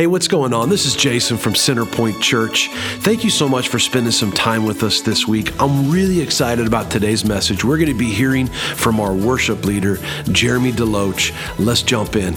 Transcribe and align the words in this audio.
Hey, 0.00 0.06
what's 0.06 0.28
going 0.28 0.54
on? 0.54 0.70
This 0.70 0.86
is 0.86 0.96
Jason 0.96 1.36
from 1.36 1.52
Centerpoint 1.52 2.22
Church. 2.22 2.70
Thank 3.00 3.22
you 3.22 3.28
so 3.28 3.46
much 3.46 3.68
for 3.68 3.78
spending 3.78 4.12
some 4.12 4.32
time 4.32 4.64
with 4.64 4.82
us 4.82 5.02
this 5.02 5.28
week. 5.28 5.52
I'm 5.60 5.90
really 5.90 6.22
excited 6.22 6.66
about 6.66 6.90
today's 6.90 7.22
message. 7.22 7.64
We're 7.64 7.76
going 7.76 7.92
to 7.92 7.94
be 7.94 8.10
hearing 8.10 8.46
from 8.46 8.98
our 8.98 9.12
worship 9.12 9.66
leader, 9.66 9.98
Jeremy 10.32 10.72
DeLoach. 10.72 11.34
Let's 11.58 11.82
jump 11.82 12.16
in. 12.16 12.34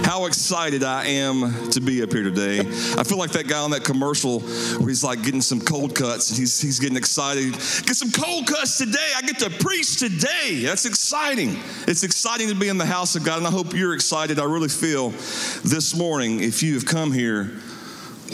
How 0.00 0.24
excited 0.24 0.82
I 0.82 1.04
am 1.04 1.70
to 1.70 1.80
be 1.80 2.02
up 2.02 2.12
here 2.12 2.22
today. 2.22 2.60
I 2.60 3.04
feel 3.04 3.18
like 3.18 3.32
that 3.32 3.46
guy 3.46 3.58
on 3.58 3.70
that 3.72 3.84
commercial 3.84 4.40
where 4.40 4.88
he's 4.88 5.04
like 5.04 5.22
getting 5.22 5.42
some 5.42 5.60
cold 5.60 5.94
cuts 5.94 6.30
and 6.30 6.38
he's, 6.38 6.60
he's 6.60 6.80
getting 6.80 6.96
excited. 6.96 7.52
Get 7.52 7.94
some 7.94 8.10
cold 8.10 8.46
cuts 8.46 8.78
today. 8.78 9.12
I 9.16 9.22
get 9.22 9.38
to 9.40 9.50
preach 9.50 9.98
today. 9.98 10.62
That's 10.64 10.86
exciting. 10.86 11.56
It's 11.86 12.02
exciting 12.04 12.48
to 12.48 12.54
be 12.54 12.68
in 12.68 12.78
the 12.78 12.86
house 12.86 13.16
of 13.16 13.24
God, 13.24 13.38
and 13.38 13.46
I 13.46 13.50
hope 13.50 13.74
you're 13.74 13.94
excited. 13.94 14.38
I 14.38 14.44
really 14.44 14.68
feel 14.68 15.10
this 15.10 15.94
morning, 15.94 16.40
if 16.40 16.62
you 16.62 16.74
have 16.74 16.86
come 16.86 17.12
here 17.12 17.52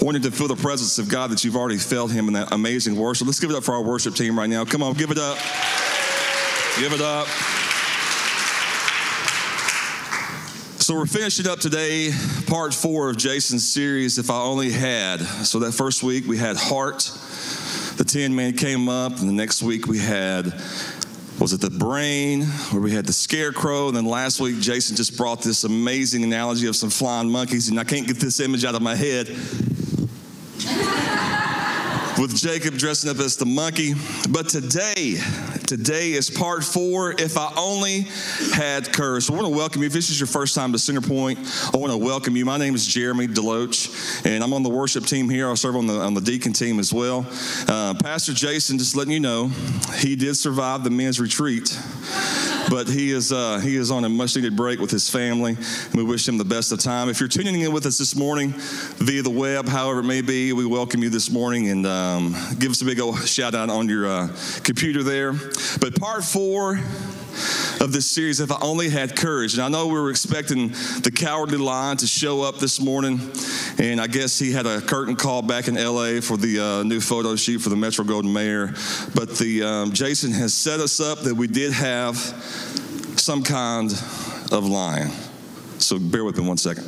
wanting 0.01 0.23
to 0.23 0.31
feel 0.31 0.49
the 0.49 0.57
presence 0.57 0.99
of 0.99 1.09
God, 1.09 1.31
that 1.31 1.45
you've 1.45 1.57
already 1.57 1.79
felt 1.79 2.13
Him 2.13 2.29
in 2.29 2.35
that 2.35 2.53
amazing 2.53 2.97
worship. 2.97 3.27
Let's 3.27 3.41
give 3.41 3.51
it 3.51 3.57
up 3.57 3.65
for 3.65 3.75
our 3.75 3.83
worship 3.83 4.15
team 4.15 4.39
right 4.39 4.49
now. 4.49 4.65
Come 4.65 4.83
on, 4.83 4.95
give 4.95 5.11
it 5.11 5.19
up. 5.19 5.39
Give 6.79 6.93
it 6.93 7.01
up. 7.01 7.27
So 10.89 10.95
we're 10.95 11.05
finishing 11.05 11.47
up 11.47 11.61
today, 11.61 12.11
part 12.47 12.73
four 12.73 13.11
of 13.11 13.19
Jason's 13.19 13.69
series, 13.69 14.17
If 14.17 14.31
I 14.31 14.41
Only 14.41 14.71
Had. 14.71 15.21
So 15.21 15.59
that 15.59 15.73
first 15.73 16.03
week 16.03 16.27
we 16.27 16.39
had 16.39 16.57
Heart, 16.57 17.13
the 17.99 18.05
Tin 18.05 18.35
Man 18.35 18.55
came 18.55 18.89
up, 18.89 19.19
and 19.19 19.29
the 19.29 19.35
next 19.35 19.63
week 19.63 19.87
we 19.87 19.99
had, 19.99 20.47
was 21.39 21.53
it 21.53 21.61
the 21.61 21.69
brain, 21.69 22.45
where 22.71 22.81
we 22.81 22.91
had 22.91 23.05
the 23.05 23.13
scarecrow, 23.13 23.89
and 23.89 23.97
then 23.99 24.07
last 24.07 24.41
week 24.41 24.61
Jason 24.61 24.97
just 24.97 25.19
brought 25.19 25.43
this 25.43 25.65
amazing 25.65 26.25
analogy 26.25 26.67
of 26.67 26.75
some 26.75 26.89
flying 26.89 27.29
monkeys, 27.29 27.69
and 27.69 27.79
I 27.79 27.85
can't 27.85 28.07
get 28.07 28.17
this 28.17 28.41
image 28.41 28.65
out 28.65 28.75
of 28.75 28.81
my 28.81 28.95
head 28.95 29.29
with 32.19 32.37
Jacob 32.37 32.77
dressing 32.77 33.11
up 33.11 33.19
as 33.19 33.37
the 33.37 33.47
monkey. 33.47 33.95
But 34.29 34.49
today, 34.49 35.19
today 35.67 36.13
is 36.13 36.29
part 36.29 36.65
four. 36.65 37.13
If 37.13 37.39
I 37.39 37.53
only 37.57 38.07
had 38.53 38.93
courage. 38.93 39.25
So 39.25 39.35
I 39.35 39.37
want 39.37 39.53
to 39.53 39.57
welcome 39.57 39.83
you. 39.83 39.87
If 39.87 39.93
this 39.93 40.11
is 40.11 40.19
your 40.19 40.27
first 40.27 40.55
time 40.55 40.73
to 40.73 40.79
Centerpoint, 40.79 41.75
I 41.75 41.79
want 41.79 41.93
to 41.93 41.99
welcome 41.99 42.37
you. 42.37 42.45
My 42.45 42.59
name 42.59 42.75
is 42.75 42.87
Jeremy 42.87 43.29
DeLoach, 43.29 44.27
and 44.27 44.43
I'm 44.43 44.53
on 44.53 44.63
the 44.63 44.69
worship 44.69 45.05
team 45.07 45.29
here. 45.29 45.49
I 45.49 45.55
serve 45.55 45.77
on 45.77 45.87
the 45.87 46.01
on 46.01 46.15
the 46.15 46.21
deacon 46.21 46.53
team 46.53 46.81
as 46.81 46.93
well. 46.93 47.27
Uh, 47.69 47.95
Pastor 48.03 48.33
Jason, 48.33 48.79
just 48.79 48.97
letting 48.97 49.13
you 49.13 49.21
know, 49.21 49.49
he 49.97 50.17
did 50.17 50.37
survive 50.37 50.83
the 50.85 50.91
men's 50.91 51.21
retreat 51.21 51.79
but 52.71 52.89
he 52.89 53.11
is 53.11 53.33
uh, 53.33 53.59
he 53.59 53.77
is 53.77 53.91
on 53.91 54.05
a 54.05 54.09
much 54.09 54.37
needed 54.37 54.57
break 54.57 54.81
with 54.81 54.91
his 54.91 55.09
family, 55.09 55.57
and 55.57 55.95
we 55.95 56.03
wish 56.03 56.27
him 56.27 56.39
the 56.39 56.45
best 56.45 56.73
of 56.73 56.81
time. 56.81 57.09
If 57.09 57.21
you're 57.21 57.29
tuning 57.29 57.61
in 57.61 57.73
with 57.73 57.87
us 57.87 57.99
this 57.99 58.15
morning 58.15 58.55
via 58.97 59.23
the 59.23 59.31
web, 59.31 59.69
however 59.69 60.01
it 60.01 60.05
may 60.05 60.21
be, 60.21 60.53
we 60.53 60.67
welcome 60.67 61.03
you 61.03 61.11
this 61.11 61.31
morning 61.31 61.69
and 61.69 61.87
um, 61.87 62.37
give 62.59 62.71
us 62.71 62.83
a 62.83 62.85
big 62.85 63.01
old 63.01 63.27
shout 63.27 63.55
out 63.55 63.71
on 63.71 63.89
your 63.89 64.07
uh, 64.07 64.29
computer 64.63 65.03
there. 65.03 65.33
But 65.81 65.99
part 65.99 66.25
four 66.25 66.81
of 67.81 67.93
this 67.93 68.07
series, 68.07 68.41
If 68.41 68.51
I 68.51 68.59
Only 68.61 68.89
Had 68.89 69.17
Courage. 69.17 69.55
And 69.55 69.63
I 69.63 69.69
know 69.69 69.87
we 69.87 69.95
were 69.95 70.11
expecting 70.11 70.69
the 71.03 71.13
cowardly 71.15 71.59
lion 71.59 71.97
to 71.99 72.07
show 72.07 72.43
up 72.43 72.59
this 72.59 72.81
morning, 72.81 73.21
and 73.79 74.01
I 74.01 74.07
guess 74.07 74.39
he 74.39 74.53
had 74.53 74.67
a 74.67 74.81
curtain 74.81 75.17
call 75.17 75.43
back 75.43 75.69
in 75.69 75.75
LA 75.75 76.21
for 76.21 76.37
the 76.37 76.61
uh, 76.61 76.83
new 76.83 77.01
photo 77.01 77.37
shoot 77.37 77.61
for 77.61 77.69
the 77.69 77.77
Metro-Goldwyn-Mayer. 77.77 78.75
But 79.15 79.37
the 79.39 79.63
um, 79.63 79.93
Jason 79.93 80.33
has 80.33 80.55
set 80.55 80.81
us 80.81 81.01
up 81.01 81.21
that 81.21 81.35
we 81.35 81.47
did 81.47 81.73
have 81.73 82.17
some 83.17 83.43
kind 83.43 83.91
of 84.53 84.67
lion. 84.67 85.11
So 85.79 85.99
bear 85.99 86.25
with 86.25 86.39
me 86.39 86.47
one 86.47 86.57
second. 86.57 86.85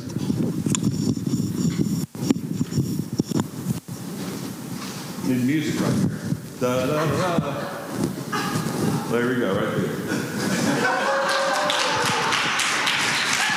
Need 5.27 5.45
music 5.45 5.79
right 5.79 5.93
here. 5.93 6.09
Da, 6.59 6.85
da, 6.85 7.05
da. 7.05 7.81
There 9.11 9.27
we 9.27 9.35
go, 9.35 9.53
right 9.53 9.75
there. 9.75 10.30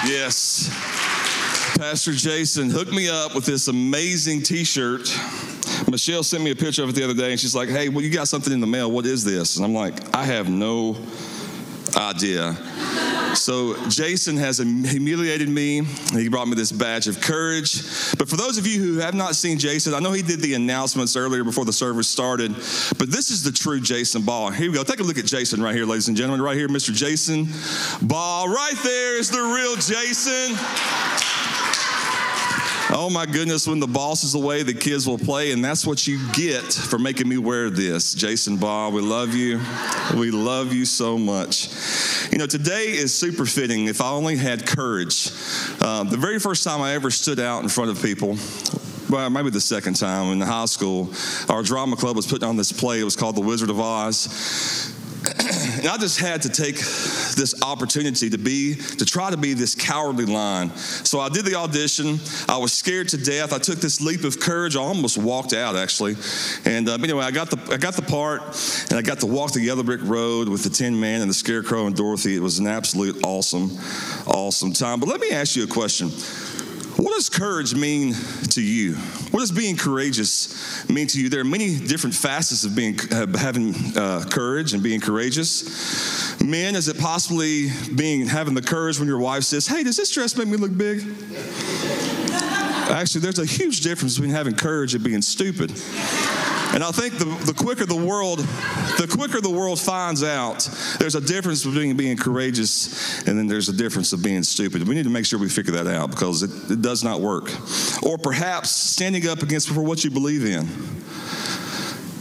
Yes. 0.07 0.69
Pastor 1.79 2.13
Jason 2.13 2.71
hooked 2.71 2.93
me 2.93 3.09
up 3.09 3.35
with 3.35 3.45
this 3.45 3.69
amazing 3.69 4.43
t 4.43 4.65
shirt. 4.65 5.09
Michelle 5.91 6.23
sent 6.23 6.43
me 6.43 6.51
a 6.51 6.57
picture 6.57 6.83
of 6.83 6.91
it 6.91 6.95
the 6.95 7.05
other 7.05 7.15
day 7.15 7.31
and 7.31 7.41
she's 7.41 7.55
like, 7.55 7.69
hey, 7.69 7.89
well, 7.89 8.03
you 8.03 8.11
got 8.11 8.29
something 8.29 8.53
in 8.53 8.61
the 8.61 8.67
mail. 8.67 8.91
What 8.91 9.07
is 9.07 9.25
this? 9.25 9.57
And 9.57 9.65
I'm 9.65 9.75
like, 9.75 10.15
I 10.15 10.25
have 10.25 10.49
no 10.49 10.97
idea. 11.97 12.57
So 13.35 13.77
Jason 13.89 14.37
has 14.37 14.59
humiliated 14.59 15.49
me. 15.49 15.83
He 16.13 16.29
brought 16.29 16.49
me 16.49 16.55
this 16.55 16.73
badge 16.73 17.09
of 17.09 17.21
courage. 17.21 17.83
But 18.17 18.29
for 18.29 18.37
those 18.37 18.59
of 18.59 18.67
you 18.67 18.83
who 18.83 18.99
have 18.99 19.15
not 19.15 19.35
seen 19.35 19.59
Jason, 19.59 19.93
I 19.95 19.99
know 19.99 20.13
he 20.13 20.23
did 20.23 20.41
the 20.41 20.55
announcements 20.55 21.17
earlier 21.17 21.45
before 21.45 21.65
the 21.65 21.73
service 21.73 22.09
started, 22.09 22.53
but 22.99 23.11
this 23.11 23.31
is 23.31 23.43
the 23.43 23.53
true 23.53 23.81
Jason 23.81 24.23
Ball. 24.23 24.51
Here 24.51 24.71
we 24.71 24.77
go. 24.77 24.85
Take 24.85 25.01
a 25.01 25.03
look 25.03 25.19
at 25.19 25.27
Jason 25.27 25.63
right 25.63 25.75
here, 25.75 25.85
ladies 25.85 26.09
and 26.09 26.17
gentlemen. 26.17 26.43
Right 26.43 26.57
here, 26.57 26.69
Mr. 26.69 26.93
Jason 26.93 27.49
Ball. 28.07 28.49
Right 28.49 28.79
there 28.83 29.19
is 29.19 29.31
the 29.31 29.43
real 29.43 29.75
Jason. 29.77 31.34
Oh 32.97 33.11
my 33.11 33.27
goodness, 33.27 33.67
when 33.67 33.81
the 33.81 33.89
boss 33.89 34.23
is 34.23 34.37
away, 34.37 34.63
the 34.63 34.73
kids 34.73 35.05
will 35.05 35.19
play, 35.19 35.51
and 35.51 35.65
that's 35.65 35.85
what 35.85 36.07
you 36.07 36.21
get 36.33 36.63
for 36.63 36.97
making 36.97 37.29
me 37.29 37.39
wear 37.39 37.69
this. 37.69 38.15
Jason 38.15 38.57
Ball, 38.57 38.93
we 38.93 39.03
love 39.03 39.35
you. 39.35 39.61
We 40.17 40.31
love 40.31 40.73
you 40.73 40.85
so 40.85 41.19
much. 41.19 41.71
You 42.31 42.39
know, 42.39 42.47
today 42.47 42.85
is 42.93 43.13
super 43.13 43.47
fitting. 43.47 43.89
If 43.89 44.01
I 44.01 44.11
only 44.11 44.37
had 44.37 44.65
courage. 44.65 45.29
Uh, 45.81 46.05
the 46.05 46.17
very 46.17 46.39
first 46.39 46.63
time 46.63 46.81
I 46.83 46.93
ever 46.93 47.11
stood 47.11 47.41
out 47.41 47.65
in 47.65 47.69
front 47.69 47.91
of 47.91 48.01
people, 48.01 48.39
well, 49.11 49.29
maybe 49.29 49.51
the 49.51 49.61
second 49.61 49.95
time 49.95 50.31
in 50.31 50.41
high 50.41 50.67
school, 50.67 51.11
our 51.49 51.65
drama 51.65 51.97
club 51.97 52.15
was 52.15 52.29
putting 52.29 52.49
on 52.49 52.57
this 52.57 52.71
play. 52.71 53.01
It 53.01 53.05
was 53.05 53.17
called 53.17 53.35
The 53.35 53.41
Wizard 53.41 53.71
of 53.71 53.81
Oz. 53.81 54.95
and 55.79 55.89
I 55.89 55.97
just 55.99 56.21
had 56.21 56.43
to 56.43 56.49
take 56.49 56.77
this 57.35 57.55
opportunity 57.63 58.31
to 58.31 58.39
be, 58.39 58.75
to 58.75 59.05
try 59.05 59.31
to 59.31 59.37
be 59.37 59.55
this 59.55 59.75
cowardly 59.75 60.27
lion. 60.27 60.71
So 60.77 61.21
I 61.21 61.29
did 61.29 61.45
the 61.45 61.55
audition. 61.55 62.19
I 62.49 62.59
was 62.59 62.73
scared 62.73 63.09
to 63.11 63.17
death. 63.17 63.53
I 63.53 63.59
took 63.59 63.79
this 63.79 64.01
leap 64.01 64.25
of 64.25 64.41
courage. 64.41 64.77
I 64.77 64.81
almost 64.81 65.19
walked 65.19 65.53
out 65.53 65.77
actually. 65.77 66.17
And 66.65 66.89
uh, 66.89 66.95
anyway, 66.95 67.25
I 67.25 67.31
got 67.31 67.51
the 67.51 67.73
I 67.73 67.77
got 67.77 67.95
the 67.95 68.03
part, 68.03 68.43
and 68.91 68.99
I 68.99 69.03
got 69.03 69.21
to 69.21 69.27
walk 69.27 69.53
the 69.53 69.61
yellow 69.61 69.83
brick 69.83 70.01
road 70.03 70.49
with 70.49 70.63
the 70.65 70.71
Tin 70.71 70.99
Man 70.99 71.21
and 71.21 71.31
the 71.31 71.35
Scarecrow 71.35 71.87
and 71.87 71.97
Dorothy. 71.97 72.37
It 72.37 72.43
was 72.43 72.59
an 72.59 72.67
absolute 72.67 73.25
awesome, 73.25 73.71
awesome 74.27 74.73
time. 74.73 75.01
But 75.01 75.09
let 75.09 75.21
me 75.21 75.31
ask 75.31 75.57
you 75.57 75.65
a 75.65 75.67
question. 75.67 76.11
What 76.97 77.15
does 77.15 77.29
courage 77.29 77.75
mean 77.75 78.15
to 78.51 78.63
you? 78.63 78.95
What 78.95 79.41
does 79.41 79.51
being 79.51 79.77
courageous 79.77 80.89
mean 80.89 81.09
to 81.09 81.21
you? 81.21 81.29
There 81.29 81.41
are 81.41 81.45
many 81.45 81.77
different 81.77 82.15
facets 82.15 82.65
of 82.65 82.77
being 82.77 82.99
uh, 83.11 83.37
having 83.37 83.75
uh, 83.97 84.25
courage 84.31 84.75
and 84.75 84.83
being 84.83 85.01
courageous. 85.01 86.41
Men, 86.41 86.77
is 86.77 86.87
it 86.87 86.99
possibly 86.99 87.71
being 87.95 88.27
having 88.27 88.55
the 88.55 88.63
courage 88.63 88.99
when 89.01 89.09
your 89.09 89.19
wife 89.19 89.43
says, 89.43 89.67
"Hey, 89.67 89.83
does 89.83 89.97
this 89.97 90.11
dress 90.13 90.37
make 90.37 90.47
me 90.47 90.57
look 90.57 90.77
big?" 90.77 91.01
Actually, 92.91 93.23
there's 93.23 93.41
a 93.41 93.47
huge 93.47 93.81
difference 93.81 94.15
between 94.15 94.31
having 94.31 94.55
courage 94.55 94.95
and 94.95 95.03
being 95.03 95.23
stupid. 95.23 95.71
And 96.75 96.83
I 96.83 96.91
think 96.91 97.19
the, 97.19 97.25
the 97.25 97.55
quicker 97.55 97.87
the 97.87 97.95
world, 97.95 98.41
the 98.41 99.09
quicker 99.09 99.41
the 99.41 99.49
world 99.49 99.79
finds 99.79 100.25
out, 100.25 100.69
there's 100.99 101.15
a 101.15 101.21
difference 101.21 101.65
between 101.65 101.97
being 101.97 102.17
courageous 102.17 103.23
and 103.29 103.39
then 103.39 103.47
there's 103.47 103.69
a 103.69 103.73
difference 103.73 104.13
of 104.13 104.25
being 104.25 104.43
stupid. 104.43 104.89
We 104.89 104.97
need 104.97 105.05
to 105.05 105.11
make 105.11 105.25
sure 105.25 105.39
we 105.39 105.49
figure 105.49 105.73
that 105.75 105.87
out 105.87 106.11
because 106.11 106.43
it, 106.43 106.73
it 106.73 106.83
does 106.83 107.05
not 107.05 107.21
work. 107.21 107.49
Or 108.03 108.19
perhaps 108.19 108.71
standing 108.71 109.29
up 109.29 109.41
against 109.41 109.71
for 109.71 109.83
what 109.83 110.03
you 110.03 110.11
believe 110.11 110.45
in. 110.45 110.67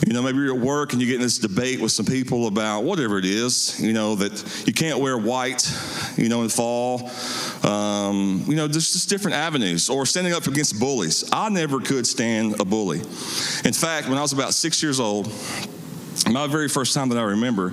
You 0.06 0.14
know, 0.14 0.22
maybe 0.22 0.38
you're 0.38 0.56
at 0.56 0.62
work 0.62 0.94
and 0.94 1.02
you 1.02 1.08
get 1.08 1.16
in 1.16 1.22
this 1.22 1.40
debate 1.40 1.82
with 1.82 1.92
some 1.92 2.06
people 2.06 2.46
about 2.46 2.84
whatever 2.84 3.18
it 3.18 3.26
is, 3.26 3.80
you 3.80 3.94
know, 3.94 4.14
that 4.16 4.64
you 4.68 4.74
can't 4.74 5.00
wear 5.00 5.18
white, 5.18 5.68
you 6.18 6.30
know, 6.30 6.44
in 6.44 6.50
fall. 6.50 7.10
Um, 7.64 8.44
you 8.46 8.56
know, 8.56 8.68
there's 8.68 8.92
just 8.92 9.10
different 9.10 9.38
avenues. 9.38 9.90
Or 9.90 10.06
standing 10.06 10.34
up 10.34 10.48
against 10.48 10.80
bullies. 10.80 11.24
I 11.32 11.50
never 11.50 11.80
could 11.80 12.06
stand 12.06 12.60
a 12.60 12.66
bully. 12.66 13.00
In 13.00 13.74
fact, 13.74 14.10
when 14.10 14.18
I 14.18 14.22
was 14.22 14.34
about 14.34 14.54
six 14.54 14.84
years 14.84 15.00
old, 15.00 15.32
my 16.30 16.48
very 16.48 16.70
first 16.70 16.94
time 16.94 17.10
that 17.10 17.18
I 17.18 17.24
remember 17.24 17.72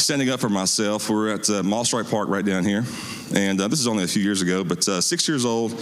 standing 0.00 0.30
up 0.30 0.40
for 0.40 0.48
myself, 0.48 1.08
we 1.08 1.14
were 1.14 1.28
at 1.28 1.48
uh, 1.48 1.62
Moss 1.62 1.92
Wright 1.92 2.06
Park 2.06 2.28
right 2.28 2.44
down 2.44 2.64
here. 2.64 2.84
And 3.32 3.60
uh, 3.60 3.68
this 3.68 3.78
is 3.78 3.86
only 3.86 4.02
a 4.02 4.08
few 4.08 4.22
years 4.22 4.42
ago, 4.42 4.64
but 4.64 4.86
uh, 4.88 5.00
six 5.00 5.28
years 5.28 5.44
old. 5.44 5.72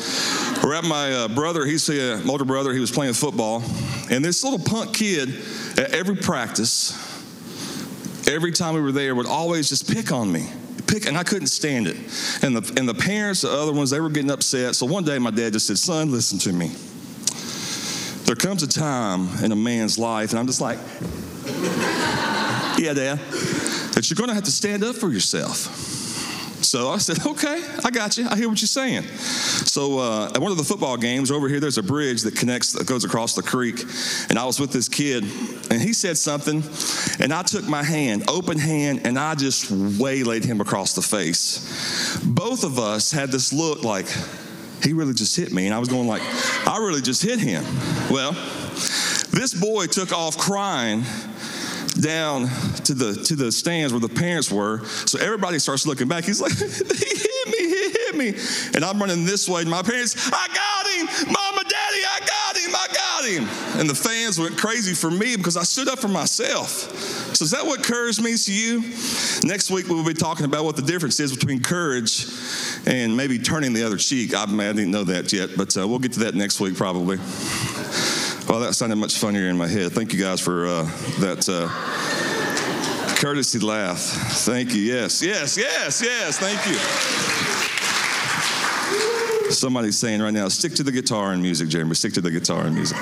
We're 0.62 0.74
at 0.74 0.84
my 0.84 1.12
uh, 1.12 1.28
brother, 1.28 1.64
he's 1.64 1.88
a 1.88 2.22
older 2.28 2.44
brother, 2.44 2.74
he 2.74 2.80
was 2.80 2.90
playing 2.90 3.14
football. 3.14 3.62
And 4.10 4.22
this 4.22 4.44
little 4.44 4.58
punk 4.58 4.94
kid, 4.94 5.30
at 5.78 5.94
every 5.94 6.16
practice, 6.16 6.92
every 8.28 8.52
time 8.52 8.74
we 8.74 8.82
were 8.82 8.92
there, 8.92 9.14
would 9.14 9.26
always 9.26 9.70
just 9.70 9.90
pick 9.90 10.12
on 10.12 10.30
me 10.30 10.48
pick, 10.88 11.06
and 11.06 11.17
I 11.17 11.23
couldn't 11.23 11.49
stand 11.49 11.87
it. 11.87 11.96
And 12.43 12.56
the, 12.56 12.75
and 12.76 12.88
the 12.88 12.94
parents, 12.94 13.43
the 13.43 13.50
other 13.50 13.73
ones, 13.73 13.90
they 13.90 14.00
were 14.00 14.11
getting 14.11 14.31
upset. 14.31 14.75
So 14.75 14.87
one 14.87 15.05
day 15.05 15.19
my 15.19 15.31
dad 15.31 15.52
just 15.52 15.67
said, 15.67 15.79
Son, 15.79 16.11
listen 16.11 16.38
to 16.40 16.52
me. 16.52 16.73
There 18.25 18.37
comes 18.37 18.62
a 18.62 18.69
time 18.69 19.29
in 19.44 19.52
a 19.52 19.56
man's 19.56 19.99
life, 19.99 20.31
and 20.31 20.38
I'm 20.38 20.46
just 20.46 20.61
like, 20.61 20.79
Yeah, 22.79 22.94
Dad, 22.94 23.19
that 23.19 24.08
you're 24.08 24.17
going 24.17 24.29
to 24.29 24.35
have 24.35 24.44
to 24.44 24.52
stand 24.52 24.85
up 24.85 24.94
for 24.94 25.11
yourself. 25.11 25.97
So 26.62 26.88
I 26.88 26.99
said, 26.99 27.25
okay, 27.25 27.62
I 27.84 27.90
got 27.90 28.16
you. 28.16 28.28
I 28.28 28.37
hear 28.37 28.49
what 28.49 28.60
you're 28.60 28.69
saying. 28.69 29.02
So 29.02 29.99
uh, 29.99 30.31
at 30.34 30.40
one 30.40 30.50
of 30.50 30.58
the 30.58 30.64
football 30.64 30.96
games 30.96 31.31
over 31.31 31.49
here, 31.49 31.60
there's 31.60 31.78
a 31.78 31.82
bridge 31.82 32.22
that 32.22 32.37
connects, 32.37 32.72
that 32.72 32.87
goes 32.87 33.05
across 33.05 33.34
the 33.34 33.43
creek. 33.43 33.81
And 34.28 34.38
I 34.38 34.44
was 34.44 34.58
with 34.58 34.72
this 34.72 34.88
kid, 34.88 35.25
and 35.70 35.81
he 35.81 35.93
said 35.93 36.19
something, 36.19 36.62
and 37.20 37.32
I 37.32 37.43
took 37.43 37.66
my 37.69 37.82
hand, 37.82 38.25
open 38.28 38.58
hand, 38.58 39.02
and 39.05 39.19
I 39.19 39.34
just 39.34 39.70
waylaid 39.70 40.44
him 40.44 40.60
across 40.60 40.94
the 40.94 41.02
face. 41.02 42.19
Both 42.25 42.64
of 42.64 42.78
us 42.78 43.12
had 43.12 43.31
this 43.31 43.52
look 43.52 43.84
like, 43.84 44.06
he 44.82 44.93
really 44.93 45.14
just 45.14 45.37
hit 45.37 45.52
me. 45.52 45.66
And 45.66 45.75
I 45.75 45.78
was 45.78 45.88
going 45.88 46.06
like, 46.06 46.22
I 46.66 46.78
really 46.78 47.02
just 47.02 47.22
hit 47.22 47.38
him. 47.38 47.64
Well, 48.11 48.32
this 49.31 49.54
boy 49.58 49.87
took 49.87 50.12
off 50.12 50.37
crying 50.37 51.04
down 52.00 52.48
to 52.84 52.94
the 52.94 53.14
to 53.24 53.36
the 53.36 53.52
stands 53.52 53.92
where 53.92 54.00
the 54.00 54.08
parents 54.08 54.50
were. 54.50 54.84
So 55.06 55.18
everybody 55.18 55.58
starts 55.58 55.86
looking 55.86 56.08
back. 56.08 56.24
He's 56.24 56.40
like, 56.40 56.52
he 56.58 56.64
hit 56.64 57.46
me, 57.48 57.58
he 57.58 57.90
hit 57.90 58.14
me. 58.16 58.34
And 58.74 58.84
I'm 58.84 58.98
running 59.00 59.24
this 59.24 59.48
way. 59.48 59.62
And 59.62 59.70
my 59.70 59.82
parents, 59.82 60.30
I 60.32 60.46
got 60.48 60.86
him. 60.86 61.32
Mama, 61.32 61.62
daddy, 61.62 62.02
I 62.04 62.20
got 62.20 62.56
him. 62.56 62.74
I 62.74 62.86
got 62.94 63.24
him. 63.24 63.80
And 63.80 63.90
the 63.90 63.94
fans 63.94 64.38
went 64.38 64.56
crazy 64.56 64.94
for 64.94 65.10
me 65.10 65.36
because 65.36 65.56
I 65.56 65.62
stood 65.62 65.88
up 65.88 65.98
for 65.98 66.08
myself. 66.08 66.68
So 67.34 67.44
is 67.44 67.50
that 67.52 67.64
what 67.64 67.82
courage 67.82 68.20
means 68.20 68.46
to 68.46 68.52
you? 68.52 68.80
Next 69.46 69.70
week 69.70 69.88
we'll 69.88 70.04
be 70.04 70.14
talking 70.14 70.44
about 70.44 70.64
what 70.64 70.76
the 70.76 70.82
difference 70.82 71.20
is 71.20 71.36
between 71.36 71.60
courage 71.60 72.26
and 72.86 73.16
maybe 73.16 73.38
turning 73.38 73.72
the 73.72 73.84
other 73.84 73.96
cheek. 73.96 74.34
I, 74.34 74.44
I 74.44 74.72
didn't 74.72 74.90
know 74.90 75.04
that 75.04 75.32
yet, 75.32 75.50
but 75.56 75.76
uh, 75.76 75.86
we'll 75.86 75.98
get 75.98 76.12
to 76.14 76.20
that 76.20 76.34
next 76.34 76.60
week 76.60 76.76
probably. 76.76 77.18
Well, 78.48 78.60
that 78.60 78.72
sounded 78.72 78.96
much 78.96 79.18
funnier 79.18 79.48
in 79.48 79.58
my 79.58 79.66
head. 79.66 79.92
Thank 79.92 80.14
you 80.14 80.18
guys 80.18 80.40
for 80.40 80.66
uh, 80.66 80.84
that 81.20 81.46
uh, 81.50 81.68
courtesy 83.20 83.58
laugh. 83.58 83.98
Thank 83.98 84.74
you. 84.74 84.80
Yes, 84.80 85.22
yes, 85.22 85.58
yes, 85.58 86.00
yes. 86.02 86.38
Thank 86.38 86.66
you. 86.66 86.78
Somebody's 89.52 89.98
saying 89.98 90.22
right 90.22 90.32
now, 90.32 90.48
stick 90.48 90.72
to 90.76 90.82
the 90.82 90.90
guitar 90.90 91.32
and 91.32 91.42
music, 91.42 91.68
Jeremy. 91.68 91.94
Stick 91.94 92.14
to 92.14 92.22
the 92.22 92.30
guitar 92.30 92.62
and 92.62 92.74
music. 92.74 92.96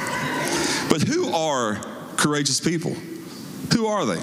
But 0.90 1.02
who 1.02 1.32
are 1.32 1.76
courageous 2.16 2.58
people? 2.58 2.94
Who 3.72 3.87
are 3.87 4.04
they? 4.04 4.20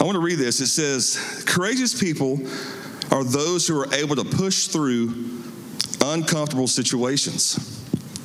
I 0.00 0.04
want 0.04 0.16
to 0.16 0.20
read 0.20 0.40
this. 0.40 0.60
It 0.60 0.66
says, 0.66 1.44
Courageous 1.46 1.98
people 1.98 2.40
are 3.12 3.22
those 3.22 3.68
who 3.68 3.80
are 3.80 3.94
able 3.94 4.16
to 4.16 4.24
push 4.24 4.66
through 4.66 5.14
uncomfortable 6.02 6.66
situations. 6.66 7.79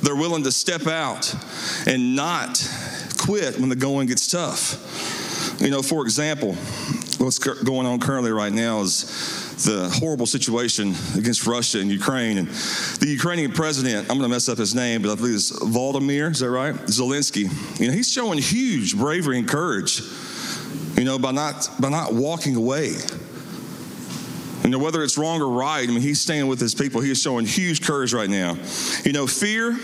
They're 0.06 0.14
willing 0.14 0.44
to 0.44 0.52
step 0.52 0.86
out 0.86 1.34
and 1.84 2.14
not 2.14 2.62
quit 3.18 3.58
when 3.58 3.68
the 3.68 3.74
going 3.74 4.06
gets 4.06 4.28
tough. 4.28 5.58
You 5.60 5.68
know, 5.68 5.82
for 5.82 6.02
example, 6.02 6.54
what's 7.18 7.40
going 7.40 7.88
on 7.88 7.98
currently 7.98 8.30
right 8.30 8.52
now 8.52 8.82
is 8.82 9.64
the 9.64 9.88
horrible 9.88 10.26
situation 10.26 10.94
against 11.16 11.44
Russia 11.44 11.80
and 11.80 11.90
Ukraine. 11.90 12.38
And 12.38 12.46
the 12.46 13.08
Ukrainian 13.08 13.50
president, 13.50 14.02
I'm 14.02 14.18
going 14.18 14.30
to 14.30 14.32
mess 14.32 14.48
up 14.48 14.58
his 14.58 14.76
name, 14.76 15.02
but 15.02 15.10
I 15.10 15.16
believe 15.16 15.34
it's 15.34 15.50
Volodymyr, 15.50 16.30
is 16.30 16.38
that 16.38 16.50
right? 16.50 16.76
Zelensky. 16.86 17.80
You 17.80 17.88
know, 17.88 17.92
he's 17.92 18.12
showing 18.12 18.38
huge 18.38 18.96
bravery 18.96 19.40
and 19.40 19.48
courage, 19.48 20.02
you 20.96 21.02
know, 21.02 21.18
by 21.18 21.32
not, 21.32 21.68
by 21.80 21.88
not 21.88 22.14
walking 22.14 22.54
away. 22.54 22.92
You 24.66 24.72
know, 24.72 24.80
whether 24.80 25.04
it's 25.04 25.16
wrong 25.16 25.40
or 25.40 25.48
right, 25.48 25.88
I 25.88 25.92
mean, 25.92 26.00
he's 26.00 26.20
staying 26.20 26.48
with 26.48 26.58
his 26.58 26.74
people. 26.74 27.00
He 27.00 27.12
is 27.12 27.22
showing 27.22 27.46
huge 27.46 27.86
courage 27.86 28.12
right 28.12 28.28
now. 28.28 28.56
You 29.04 29.12
know, 29.12 29.28
fear, 29.28 29.78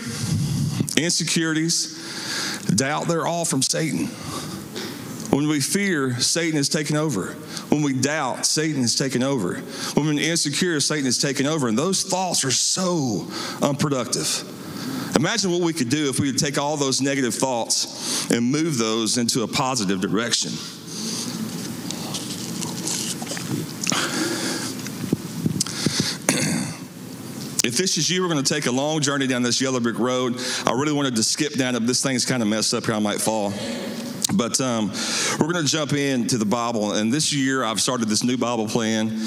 insecurities, 0.97 2.65
doubt, 2.75 3.07
they're 3.07 3.25
all 3.25 3.45
from 3.45 3.61
Satan. 3.61 4.07
When 5.33 5.47
we 5.47 5.61
fear, 5.61 6.19
Satan 6.19 6.59
is 6.59 6.67
taken 6.67 6.97
over. 6.97 7.27
When 7.69 7.81
we 7.81 7.93
doubt, 7.93 8.45
Satan 8.45 8.83
is 8.83 8.97
taken 8.97 9.23
over. 9.23 9.55
When 9.93 10.05
we're 10.05 10.21
insecure, 10.21 10.81
Satan 10.81 11.07
is 11.07 11.17
taken 11.17 11.47
over. 11.47 11.69
And 11.69 11.77
those 11.77 12.03
thoughts 12.03 12.43
are 12.43 12.51
so 12.51 13.25
unproductive. 13.61 14.43
Imagine 15.15 15.51
what 15.51 15.61
we 15.61 15.71
could 15.71 15.89
do 15.89 16.09
if 16.09 16.19
we 16.19 16.29
would 16.29 16.39
take 16.39 16.57
all 16.57 16.75
those 16.75 17.01
negative 17.01 17.33
thoughts 17.33 18.29
and 18.31 18.51
move 18.51 18.77
those 18.77 19.17
into 19.17 19.43
a 19.43 19.47
positive 19.47 20.01
direction. 20.01 20.51
If 27.63 27.77
this 27.77 27.97
is 27.97 28.09
you, 28.09 28.21
we're 28.21 28.27
going 28.27 28.43
to 28.43 28.53
take 28.53 28.65
a 28.65 28.71
long 28.71 28.99
journey 28.99 29.25
down 29.25 29.41
this 29.41 29.61
yellow 29.61 29.79
brick 29.79 29.97
road. 29.97 30.35
I 30.65 30.73
really 30.73 30.91
wanted 30.91 31.15
to 31.15 31.23
skip 31.23 31.53
down 31.53 31.75
it. 31.75 31.87
This 31.87 32.03
thing's 32.03 32.25
kind 32.25 32.41
of 32.43 32.49
messed 32.49 32.73
up 32.73 32.85
here. 32.85 32.93
I 32.93 32.99
might 32.99 33.21
fall. 33.21 33.53
But 34.35 34.59
um, 34.59 34.91
we're 35.39 35.49
going 35.49 35.63
to 35.63 35.71
jump 35.71 35.93
into 35.93 36.37
the 36.37 36.45
Bible. 36.45 36.91
And 36.91 37.11
this 37.11 37.31
year, 37.31 37.63
I've 37.63 37.79
started 37.79 38.09
this 38.09 38.21
new 38.21 38.35
Bible 38.35 38.67
plan. 38.67 39.17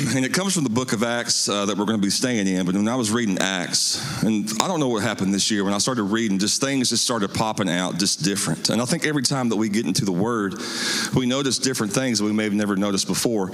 and 0.14 0.24
it 0.24 0.32
comes 0.32 0.54
from 0.54 0.64
the 0.64 0.70
book 0.70 0.92
of 0.92 1.02
Acts 1.02 1.48
uh, 1.48 1.66
that 1.66 1.76
we're 1.76 1.84
going 1.84 1.98
to 1.98 2.04
be 2.04 2.10
staying 2.10 2.46
in. 2.46 2.64
But 2.64 2.74
when 2.74 2.88
I 2.88 2.94
was 2.94 3.10
reading 3.10 3.38
Acts, 3.38 4.22
and 4.22 4.50
I 4.62 4.68
don't 4.68 4.80
know 4.80 4.88
what 4.88 5.02
happened 5.02 5.34
this 5.34 5.50
year, 5.50 5.64
when 5.64 5.74
I 5.74 5.78
started 5.78 6.04
reading, 6.04 6.38
just 6.38 6.60
things 6.60 6.90
just 6.90 7.04
started 7.04 7.34
popping 7.34 7.68
out 7.68 7.98
just 7.98 8.22
different. 8.22 8.70
And 8.70 8.80
I 8.80 8.84
think 8.84 9.04
every 9.04 9.22
time 9.22 9.48
that 9.50 9.56
we 9.56 9.68
get 9.68 9.86
into 9.86 10.04
the 10.04 10.12
Word, 10.12 10.54
we 11.14 11.26
notice 11.26 11.58
different 11.58 11.92
things 11.92 12.18
that 12.18 12.24
we 12.24 12.32
may 12.32 12.44
have 12.44 12.54
never 12.54 12.76
noticed 12.76 13.06
before. 13.08 13.48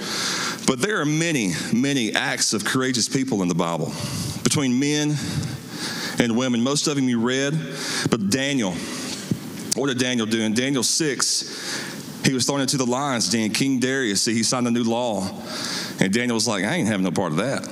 But 0.66 0.80
there 0.80 1.00
are 1.00 1.06
many, 1.06 1.52
many 1.72 2.14
acts 2.14 2.52
of 2.52 2.64
courageous 2.64 3.08
people 3.08 3.42
in 3.42 3.48
the 3.48 3.54
Bible 3.54 3.92
between 4.44 4.78
men 4.78 5.16
and 6.18 6.36
women. 6.36 6.62
Most 6.62 6.86
of 6.86 6.96
them 6.96 7.08
you 7.08 7.20
read, 7.20 7.54
but 8.10 8.30
Daniel. 8.30 8.72
What 9.74 9.88
did 9.88 9.98
Daniel 9.98 10.26
do? 10.26 10.40
In 10.40 10.54
Daniel 10.54 10.82
6, 10.82 12.24
he 12.24 12.32
was 12.32 12.46
thrown 12.46 12.60
into 12.60 12.76
the 12.76 12.86
lions 12.86 13.30
den. 13.30 13.50
King 13.50 13.78
Darius, 13.78 14.22
see, 14.22 14.32
he 14.32 14.42
signed 14.42 14.66
a 14.66 14.70
new 14.70 14.84
law. 14.84 15.28
And 16.00 16.12
Daniel 16.12 16.34
was 16.34 16.46
like, 16.46 16.64
I 16.64 16.74
ain't 16.74 16.88
having 16.88 17.04
no 17.04 17.10
part 17.10 17.32
of 17.32 17.38
that. 17.38 17.66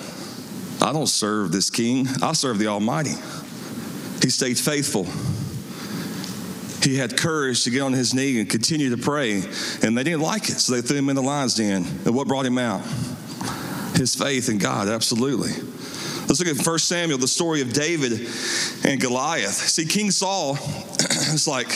I 0.82 0.92
don't 0.92 1.06
serve 1.06 1.52
this 1.52 1.70
king, 1.70 2.06
I 2.22 2.32
serve 2.32 2.58
the 2.58 2.66
Almighty. 2.66 3.14
He 4.22 4.30
stayed 4.30 4.58
faithful. 4.58 5.06
He 6.82 6.96
had 6.96 7.16
courage 7.16 7.64
to 7.64 7.70
get 7.70 7.80
on 7.80 7.94
his 7.94 8.12
knee 8.12 8.40
and 8.40 8.48
continue 8.48 8.90
to 8.90 8.98
pray, 8.98 9.42
and 9.82 9.96
they 9.96 10.02
didn't 10.02 10.20
like 10.20 10.50
it, 10.50 10.60
so 10.60 10.74
they 10.74 10.82
threw 10.82 10.98
him 10.98 11.08
in 11.08 11.16
the 11.16 11.22
lion's 11.22 11.54
den. 11.54 11.84
And 12.04 12.14
what 12.14 12.28
brought 12.28 12.44
him 12.44 12.58
out? 12.58 12.82
His 13.96 14.14
faith 14.14 14.48
in 14.50 14.58
God, 14.58 14.88
absolutely. 14.88 15.52
Let's 16.26 16.40
look 16.40 16.48
at 16.48 16.66
1 16.66 16.78
Samuel, 16.78 17.18
the 17.18 17.28
story 17.28 17.60
of 17.60 17.72
David 17.72 18.28
and 18.84 19.00
Goliath. 19.00 19.52
See, 19.52 19.84
King 19.84 20.10
Saul 20.10 20.52
is 21.00 21.46
like, 21.46 21.68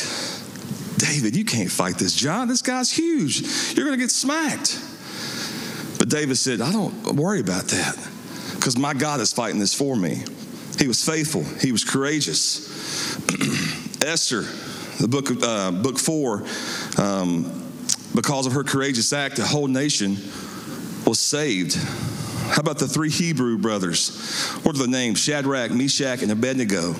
David, 0.98 1.36
you 1.36 1.44
can't 1.44 1.70
fight 1.70 1.96
this 1.96 2.14
John. 2.14 2.48
This 2.48 2.62
guy's 2.62 2.90
huge. 2.90 3.42
You're 3.74 3.86
going 3.86 3.98
to 3.98 4.02
get 4.02 4.10
smacked. 4.10 4.78
But 6.08 6.16
David 6.16 6.38
said, 6.38 6.62
I 6.62 6.72
don't 6.72 7.16
worry 7.16 7.40
about 7.40 7.64
that 7.64 7.94
because 8.54 8.78
my 8.78 8.94
God 8.94 9.20
is 9.20 9.30
fighting 9.30 9.60
this 9.60 9.74
for 9.74 9.94
me. 9.94 10.22
He 10.78 10.88
was 10.88 11.04
faithful, 11.04 11.44
he 11.60 11.70
was 11.70 11.84
courageous. 11.84 12.66
Esther, 14.02 14.42
the 15.00 15.08
book 15.08 15.30
uh, 15.42 15.70
book 15.70 15.98
four, 15.98 16.44
um, 16.96 17.70
because 18.14 18.46
of 18.46 18.54
her 18.54 18.64
courageous 18.64 19.12
act, 19.12 19.36
the 19.36 19.46
whole 19.46 19.66
nation 19.66 20.16
was 21.04 21.20
saved. 21.20 21.74
How 21.74 22.60
about 22.60 22.78
the 22.78 22.88
three 22.88 23.10
Hebrew 23.10 23.58
brothers? 23.58 24.16
What 24.62 24.76
are 24.76 24.78
the 24.78 24.88
names? 24.88 25.18
Shadrach, 25.18 25.72
Meshach, 25.72 26.22
and 26.22 26.32
Abednego. 26.32 26.94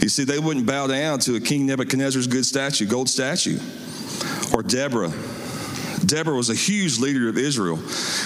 You 0.00 0.08
see, 0.08 0.24
they 0.24 0.40
wouldn't 0.40 0.66
bow 0.66 0.88
down 0.88 1.20
to 1.20 1.36
a 1.36 1.40
King 1.40 1.66
Nebuchadnezzar's 1.66 2.26
good 2.26 2.44
statue, 2.44 2.86
gold 2.86 3.08
statue. 3.08 3.60
Or 4.52 4.64
Deborah, 4.64 5.12
Deborah 6.06 6.36
was 6.36 6.50
a 6.50 6.54
huge 6.54 6.98
leader 6.98 7.28
of 7.28 7.36
Israel, 7.36 7.76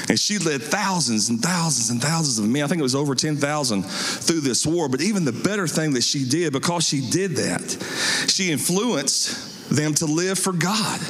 and 0.09 0.19
she 0.19 0.39
led 0.39 0.63
thousands 0.63 1.29
and 1.29 1.41
thousands 1.43 1.91
and 1.91 2.01
thousands 2.01 2.39
of 2.39 2.49
men. 2.49 2.63
I 2.63 2.67
think 2.67 2.81
it 2.81 2.83
was 2.83 2.95
over 2.95 3.15
10,000 3.15 3.83
through 3.83 4.41
this 4.41 4.67
war. 4.67 4.89
But 4.89 5.01
even 5.01 5.25
the 5.25 5.33
better 5.33 5.67
thing 5.67 5.95
that 5.95 6.05
she 6.05 6.25
did, 6.25 6.53
because 6.53 6.87
she 6.87 7.01
did 7.11 7.37
that, 7.37 8.27
she 8.29 8.51
influenced 8.51 9.71
them 9.71 9.95
to 9.95 10.07
live 10.07 10.39
for 10.39 10.53
God. 10.53 11.01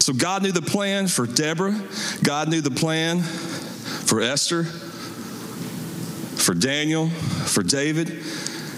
So 0.00 0.12
God 0.12 0.42
knew 0.42 0.52
the 0.52 0.62
plan 0.62 1.08
for 1.08 1.26
Deborah, 1.26 1.80
God 2.22 2.48
knew 2.48 2.60
the 2.60 2.70
plan 2.70 3.20
for 3.22 4.20
Esther, 4.20 4.64
for 4.64 6.52
Daniel, 6.54 7.08
for 7.08 7.62
David, 7.62 8.22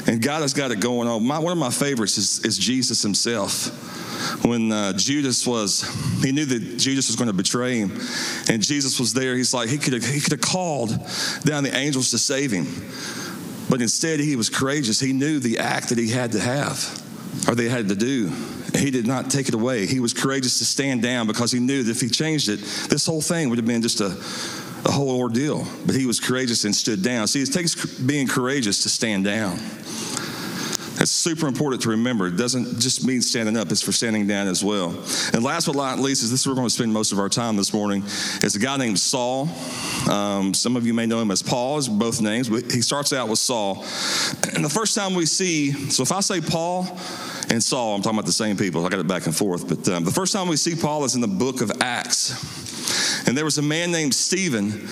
and 0.06 0.22
God 0.22 0.42
has 0.42 0.54
got 0.54 0.70
it 0.70 0.78
going 0.78 1.08
on. 1.08 1.26
My, 1.26 1.40
one 1.40 1.50
of 1.50 1.58
my 1.58 1.70
favorites 1.70 2.16
is, 2.16 2.44
is 2.44 2.56
Jesus 2.56 3.02
himself 3.02 3.72
when 4.42 4.73
uh, 4.73 4.92
Judas 4.95 5.47
was, 5.47 5.83
he 6.23 6.33
knew 6.33 6.45
that 6.45 6.78
Judas 6.78 7.09
was 7.09 7.16
going 7.16 7.28
to 7.28 7.35
betray 7.35 7.78
him, 7.78 7.90
and 8.49 8.62
Jesus 8.62 8.99
was 8.99 9.12
there. 9.12 9.37
He's 9.37 9.52
like, 9.54 9.68
he 9.68 9.78
could 9.78 9.92
have, 9.92 10.04
he 10.04 10.21
could 10.21 10.33
have 10.33 10.40
called 10.40 10.90
down 11.45 11.62
the 11.64 11.75
angels 11.75 12.11
to 12.11 12.18
save 12.18 12.50
him, 12.50 12.66
but 13.68 13.83
instead 13.83 14.21
he 14.21 14.37
was 14.37 14.49
courageous. 14.49 15.00
He 15.00 15.12
knew 15.12 15.38
the 15.38 15.59
act 15.59 15.88
that 15.90 15.99
he 15.99 16.11
had 16.11 16.33
to 16.33 16.40
have, 16.40 16.78
or 17.49 17.54
they 17.54 17.68
had 17.68 17.88
to 17.88 17.97
do. 17.97 18.33
He 18.75 18.90
did 18.90 19.06
not 19.06 19.30
take 19.30 19.49
it 19.49 19.54
away. 19.54 19.87
He 19.87 20.00
was 20.00 20.12
courageous 20.12 20.59
to 20.59 20.64
stand 20.64 21.00
down 21.00 21.26
because 21.26 21.50
he 21.50 21.61
knew 21.61 21.83
that 21.83 21.90
if 21.90 22.00
he 22.00 22.09
changed 22.09 22.49
it, 22.49 22.61
this 22.90 23.06
whole 23.06 23.23
thing 23.23 23.49
would 23.49 23.59
have 23.59 23.66
been 23.66 23.80
just 23.80 24.00
a, 24.00 24.06
a 24.87 24.92
whole 24.92 25.18
ordeal. 25.18 25.66
But 25.87 25.95
he 25.95 26.04
was 26.04 26.21
courageous 26.21 26.64
and 26.64 26.75
stood 26.75 27.02
down. 27.02 27.26
See, 27.26 27.40
it 27.40 27.52
takes 27.52 27.75
being 28.00 28.26
courageous 28.26 28.83
to 28.83 28.90
stand 28.90 29.25
down. 29.25 29.59
It's 31.06 31.12
super 31.12 31.46
important 31.46 31.82
to 31.82 31.90
remember. 31.90 32.26
It 32.26 32.36
doesn't 32.36 32.80
just 32.80 33.06
mean 33.06 33.22
standing 33.22 33.56
up, 33.56 33.70
it's 33.70 33.80
for 33.80 33.92
standing 33.92 34.26
down 34.26 34.48
as 34.48 34.64
well. 34.64 34.88
And 35.32 35.44
last 35.44 35.66
but 35.66 35.76
not 35.76 36.00
least, 36.00 36.25
is 36.25 36.32
this 36.32 36.40
is 36.40 36.46
where 36.48 36.54
we're 36.54 36.62
going 36.62 36.68
to 36.68 36.75
spend 36.75 36.92
most 36.92 37.12
of 37.12 37.20
our 37.20 37.28
time 37.28 37.54
this 37.54 37.72
morning, 37.72 38.02
is 38.42 38.56
a 38.56 38.58
guy 38.58 38.76
named 38.76 38.98
Saul. 38.98 39.48
Um, 40.10 40.52
some 40.52 40.75
of 40.75 40.84
you 40.84 40.92
may 40.92 41.06
know 41.06 41.20
him 41.20 41.30
as 41.30 41.44
Paul, 41.44 41.78
is 41.78 41.88
both 41.88 42.20
names, 42.20 42.48
but 42.48 42.72
he 42.72 42.80
starts 42.80 43.12
out 43.12 43.28
with 43.28 43.38
Saul. 43.38 43.84
And 44.52 44.64
the 44.64 44.68
first 44.68 44.96
time 44.96 45.14
we 45.14 45.26
see, 45.26 45.70
so 45.90 46.02
if 46.02 46.10
I 46.10 46.18
say 46.18 46.40
Paul, 46.40 46.88
and 47.50 47.62
Saul, 47.62 47.94
I'm 47.94 48.02
talking 48.02 48.18
about 48.18 48.26
the 48.26 48.32
same 48.32 48.56
people. 48.56 48.84
I 48.84 48.88
got 48.88 48.98
it 48.98 49.06
back 49.06 49.26
and 49.26 49.36
forth. 49.36 49.68
But 49.68 49.88
um, 49.88 50.02
the 50.02 50.10
first 50.10 50.32
time 50.32 50.48
we 50.48 50.56
see 50.56 50.75
Paul 50.75 51.04
is 51.04 51.14
in 51.14 51.20
the 51.20 51.28
book 51.28 51.60
of 51.60 51.70
Acts. 51.80 53.28
And 53.28 53.38
there 53.38 53.44
was 53.44 53.58
a 53.58 53.62
man 53.62 53.92
named 53.92 54.12
Stephen 54.12 54.88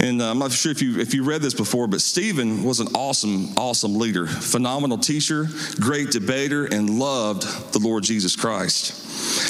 and 0.00 0.22
uh, 0.22 0.30
I'm 0.30 0.38
not 0.38 0.52
sure 0.52 0.72
if 0.72 0.80
you 0.80 0.98
if 0.98 1.14
you 1.14 1.22
read 1.24 1.42
this 1.42 1.54
before, 1.54 1.86
but 1.86 2.00
Stephen 2.00 2.64
was 2.64 2.80
an 2.80 2.88
awesome, 2.94 3.52
awesome 3.56 3.98
leader, 3.98 4.26
phenomenal 4.26 4.98
teacher, 4.98 5.46
great 5.78 6.10
debater, 6.10 6.64
and 6.64 6.98
loved 6.98 7.72
the 7.72 7.78
Lord 7.78 8.04
Jesus 8.04 8.34
Christ. 8.34 8.94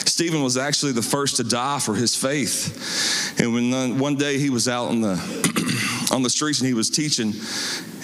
Stephen 0.08 0.42
was 0.42 0.56
actually 0.56 0.92
the 0.92 1.02
first 1.02 1.36
to 1.36 1.44
die 1.44 1.78
for 1.78 1.94
his 1.94 2.16
faith. 2.16 3.38
And 3.40 3.54
when 3.54 3.72
uh, 3.72 3.88
one 3.88 4.16
day 4.16 4.38
he 4.38 4.50
was 4.50 4.68
out 4.68 4.90
in 4.90 5.00
the 5.00 5.14
on 6.10 6.22
the 6.22 6.30
streets 6.30 6.60
and 6.60 6.66
he 6.66 6.74
was 6.74 6.90
teaching, 6.90 7.32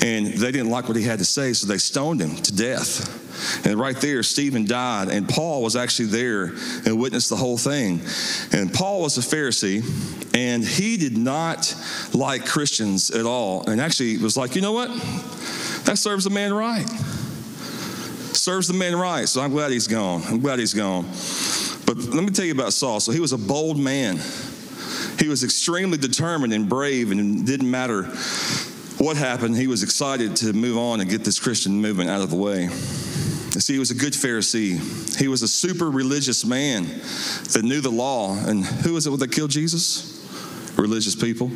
and 0.00 0.26
they 0.26 0.52
didn't 0.52 0.70
like 0.70 0.88
what 0.88 0.96
he 0.96 1.02
had 1.02 1.18
to 1.18 1.24
say, 1.24 1.52
so 1.52 1.66
they 1.66 1.78
stoned 1.78 2.20
him 2.20 2.36
to 2.36 2.54
death. 2.54 3.66
And 3.66 3.78
right 3.78 3.96
there, 3.96 4.22
Stephen 4.22 4.64
died, 4.64 5.08
and 5.08 5.28
Paul 5.28 5.62
was 5.62 5.76
actually 5.76 6.06
there 6.06 6.54
and 6.86 6.98
witnessed 6.98 7.28
the 7.30 7.36
whole 7.36 7.58
thing. 7.58 8.00
And 8.52 8.72
Paul 8.72 9.02
was 9.02 9.18
a 9.18 9.20
Pharisee, 9.20 9.82
and 10.34 10.64
he 10.64 10.96
did 10.96 11.16
not 11.16 11.74
like 12.14 12.46
Christians 12.46 13.10
at 13.10 13.26
all. 13.26 13.68
And 13.68 13.80
actually 13.80 14.16
was 14.18 14.36
like, 14.36 14.54
you 14.54 14.62
know 14.62 14.72
what? 14.72 14.88
That 15.84 15.98
serves 15.98 16.24
the 16.24 16.30
man 16.30 16.54
right. 16.54 16.88
Serves 18.32 18.68
the 18.68 18.74
man 18.74 18.96
right. 18.96 19.28
So 19.28 19.40
I'm 19.40 19.50
glad 19.50 19.70
he's 19.70 19.88
gone. 19.88 20.22
I'm 20.26 20.40
glad 20.40 20.58
he's 20.58 20.74
gone. 20.74 21.04
But 21.86 21.96
let 21.98 22.24
me 22.24 22.30
tell 22.30 22.44
you 22.44 22.52
about 22.52 22.72
Saul. 22.72 23.00
So 23.00 23.12
he 23.12 23.20
was 23.20 23.32
a 23.32 23.38
bold 23.38 23.78
man. 23.78 24.18
He 25.18 25.28
was 25.28 25.42
extremely 25.44 25.98
determined 25.98 26.52
and 26.52 26.68
brave, 26.68 27.10
and 27.10 27.40
it 27.40 27.46
didn't 27.46 27.70
matter 27.70 28.04
what 28.98 29.16
happened. 29.16 29.56
He 29.56 29.66
was 29.66 29.82
excited 29.82 30.36
to 30.36 30.52
move 30.52 30.76
on 30.76 31.00
and 31.00 31.08
get 31.08 31.24
this 31.24 31.38
Christian 31.38 31.80
movement 31.80 32.10
out 32.10 32.22
of 32.22 32.30
the 32.30 32.36
way. 32.36 32.68
See, 32.68 33.72
he 33.72 33.78
was 33.78 33.90
a 33.90 33.94
good 33.94 34.12
Pharisee. 34.12 35.18
He 35.18 35.28
was 35.28 35.42
a 35.42 35.48
super 35.48 35.90
religious 35.90 36.44
man 36.44 36.84
that 36.84 37.62
knew 37.62 37.80
the 37.80 37.90
law. 37.90 38.36
And 38.36 38.64
who 38.64 38.94
was 38.94 39.06
it 39.06 39.18
that 39.18 39.32
killed 39.32 39.50
Jesus? 39.50 40.12
Religious 40.76 41.14
people. 41.14 41.50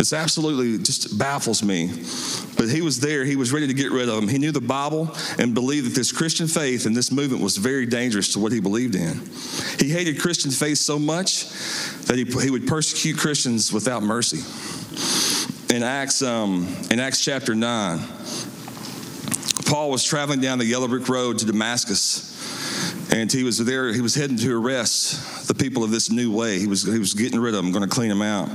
It's 0.00 0.14
absolutely 0.14 0.78
just 0.78 1.18
baffles 1.18 1.62
me. 1.62 1.88
But 2.56 2.70
he 2.70 2.80
was 2.80 3.00
there. 3.00 3.26
He 3.26 3.36
was 3.36 3.52
ready 3.52 3.66
to 3.66 3.74
get 3.74 3.92
rid 3.92 4.08
of 4.08 4.16
them. 4.16 4.28
He 4.28 4.38
knew 4.38 4.50
the 4.50 4.58
Bible 4.58 5.14
and 5.38 5.52
believed 5.52 5.88
that 5.88 5.94
this 5.94 6.10
Christian 6.10 6.46
faith 6.46 6.86
and 6.86 6.96
this 6.96 7.12
movement 7.12 7.42
was 7.42 7.58
very 7.58 7.84
dangerous 7.84 8.32
to 8.32 8.38
what 8.38 8.50
he 8.50 8.60
believed 8.60 8.94
in. 8.94 9.20
He 9.78 9.90
hated 9.90 10.18
Christian 10.18 10.50
faith 10.50 10.78
so 10.78 10.98
much 10.98 11.50
that 12.06 12.16
he, 12.16 12.24
he 12.24 12.50
would 12.50 12.66
persecute 12.66 13.18
Christians 13.18 13.74
without 13.74 14.02
mercy. 14.02 14.38
In 15.74 15.82
Acts, 15.82 16.22
um, 16.22 16.66
in 16.90 16.98
Acts 16.98 17.22
chapter 17.22 17.54
9, 17.54 17.98
Paul 19.66 19.90
was 19.90 20.02
traveling 20.02 20.40
down 20.40 20.56
the 20.56 20.64
yellow 20.64 20.88
brick 20.88 21.10
road 21.10 21.38
to 21.40 21.44
Damascus. 21.44 22.26
And 23.12 23.30
he 23.32 23.42
was 23.42 23.58
there, 23.58 23.92
he 23.92 24.00
was 24.00 24.14
heading 24.14 24.36
to 24.36 24.56
arrest 24.56 25.48
the 25.48 25.54
people 25.54 25.82
of 25.82 25.90
this 25.90 26.10
new 26.10 26.32
way. 26.32 26.60
He 26.60 26.68
was, 26.68 26.84
he 26.84 26.98
was 26.98 27.12
getting 27.12 27.40
rid 27.40 27.54
of 27.54 27.62
them, 27.62 27.72
going 27.72 27.88
to 27.88 27.92
clean 27.92 28.08
them 28.08 28.22
out. 28.22 28.48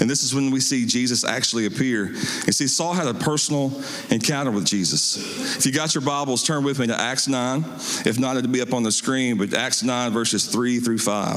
And 0.00 0.10
this 0.10 0.24
is 0.24 0.34
when 0.34 0.50
we 0.50 0.58
see 0.58 0.84
Jesus 0.86 1.22
actually 1.24 1.66
appear. 1.66 2.06
And 2.06 2.52
see, 2.52 2.66
Saul 2.66 2.94
had 2.94 3.06
a 3.06 3.14
personal 3.14 3.80
encounter 4.10 4.50
with 4.50 4.66
Jesus. 4.66 5.56
If 5.56 5.66
you 5.66 5.72
got 5.72 5.94
your 5.94 6.02
Bibles, 6.02 6.42
turn 6.42 6.64
with 6.64 6.80
me 6.80 6.88
to 6.88 7.00
Acts 7.00 7.28
9. 7.28 7.64
If 8.04 8.18
not, 8.18 8.36
it'll 8.36 8.50
be 8.50 8.60
up 8.60 8.72
on 8.72 8.82
the 8.82 8.90
screen, 8.90 9.38
but 9.38 9.54
Acts 9.54 9.84
9, 9.84 10.10
verses 10.10 10.46
3 10.46 10.80
through 10.80 10.98
5. 10.98 11.34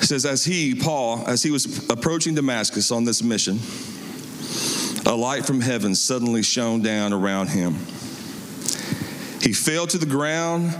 It 0.00 0.06
says, 0.06 0.24
As 0.24 0.44
he, 0.44 0.76
Paul, 0.76 1.26
as 1.26 1.42
he 1.42 1.50
was 1.50 1.90
approaching 1.90 2.36
Damascus 2.36 2.92
on 2.92 3.04
this 3.04 3.24
mission, 3.24 3.58
a 5.04 5.16
light 5.16 5.44
from 5.44 5.60
heaven 5.60 5.96
suddenly 5.96 6.44
shone 6.44 6.80
down 6.80 7.12
around 7.12 7.48
him. 7.48 7.74
He 9.42 9.52
fell 9.52 9.86
to 9.88 9.98
the 9.98 10.06
ground 10.06 10.74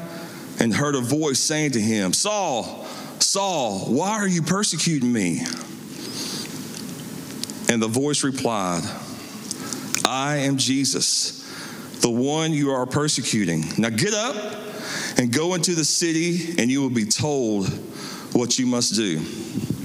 and 0.61 0.73
heard 0.73 0.95
a 0.95 1.00
voice 1.00 1.40
saying 1.40 1.73
to 1.73 1.81
him, 1.81 2.12
Saul, 2.12 2.87
Saul, 3.19 3.81
why 3.87 4.12
are 4.12 4.28
you 4.28 4.42
persecuting 4.42 5.12
me? 5.12 5.40
And 7.69 7.83
the 7.83 7.88
voice 7.88 8.23
replied, 8.23 8.83
I 10.04 10.37
am 10.37 10.59
Jesus, 10.59 11.42
the 12.00 12.11
one 12.11 12.52
you 12.52 12.71
are 12.71 12.87
persecuting. 12.87 13.64
Now 13.78 13.88
get 13.88 14.14
up 14.14 14.37
and 15.19 15.33
go 15.33 15.54
into 15.54 15.75
the 15.75 15.85
city, 15.85 16.54
and 16.59 16.71
you 16.71 16.83
will 16.83 16.90
be 16.90 17.07
told 17.07 17.69
what 18.33 18.59
you 18.59 18.66
must 18.66 18.95
do. 18.95 19.21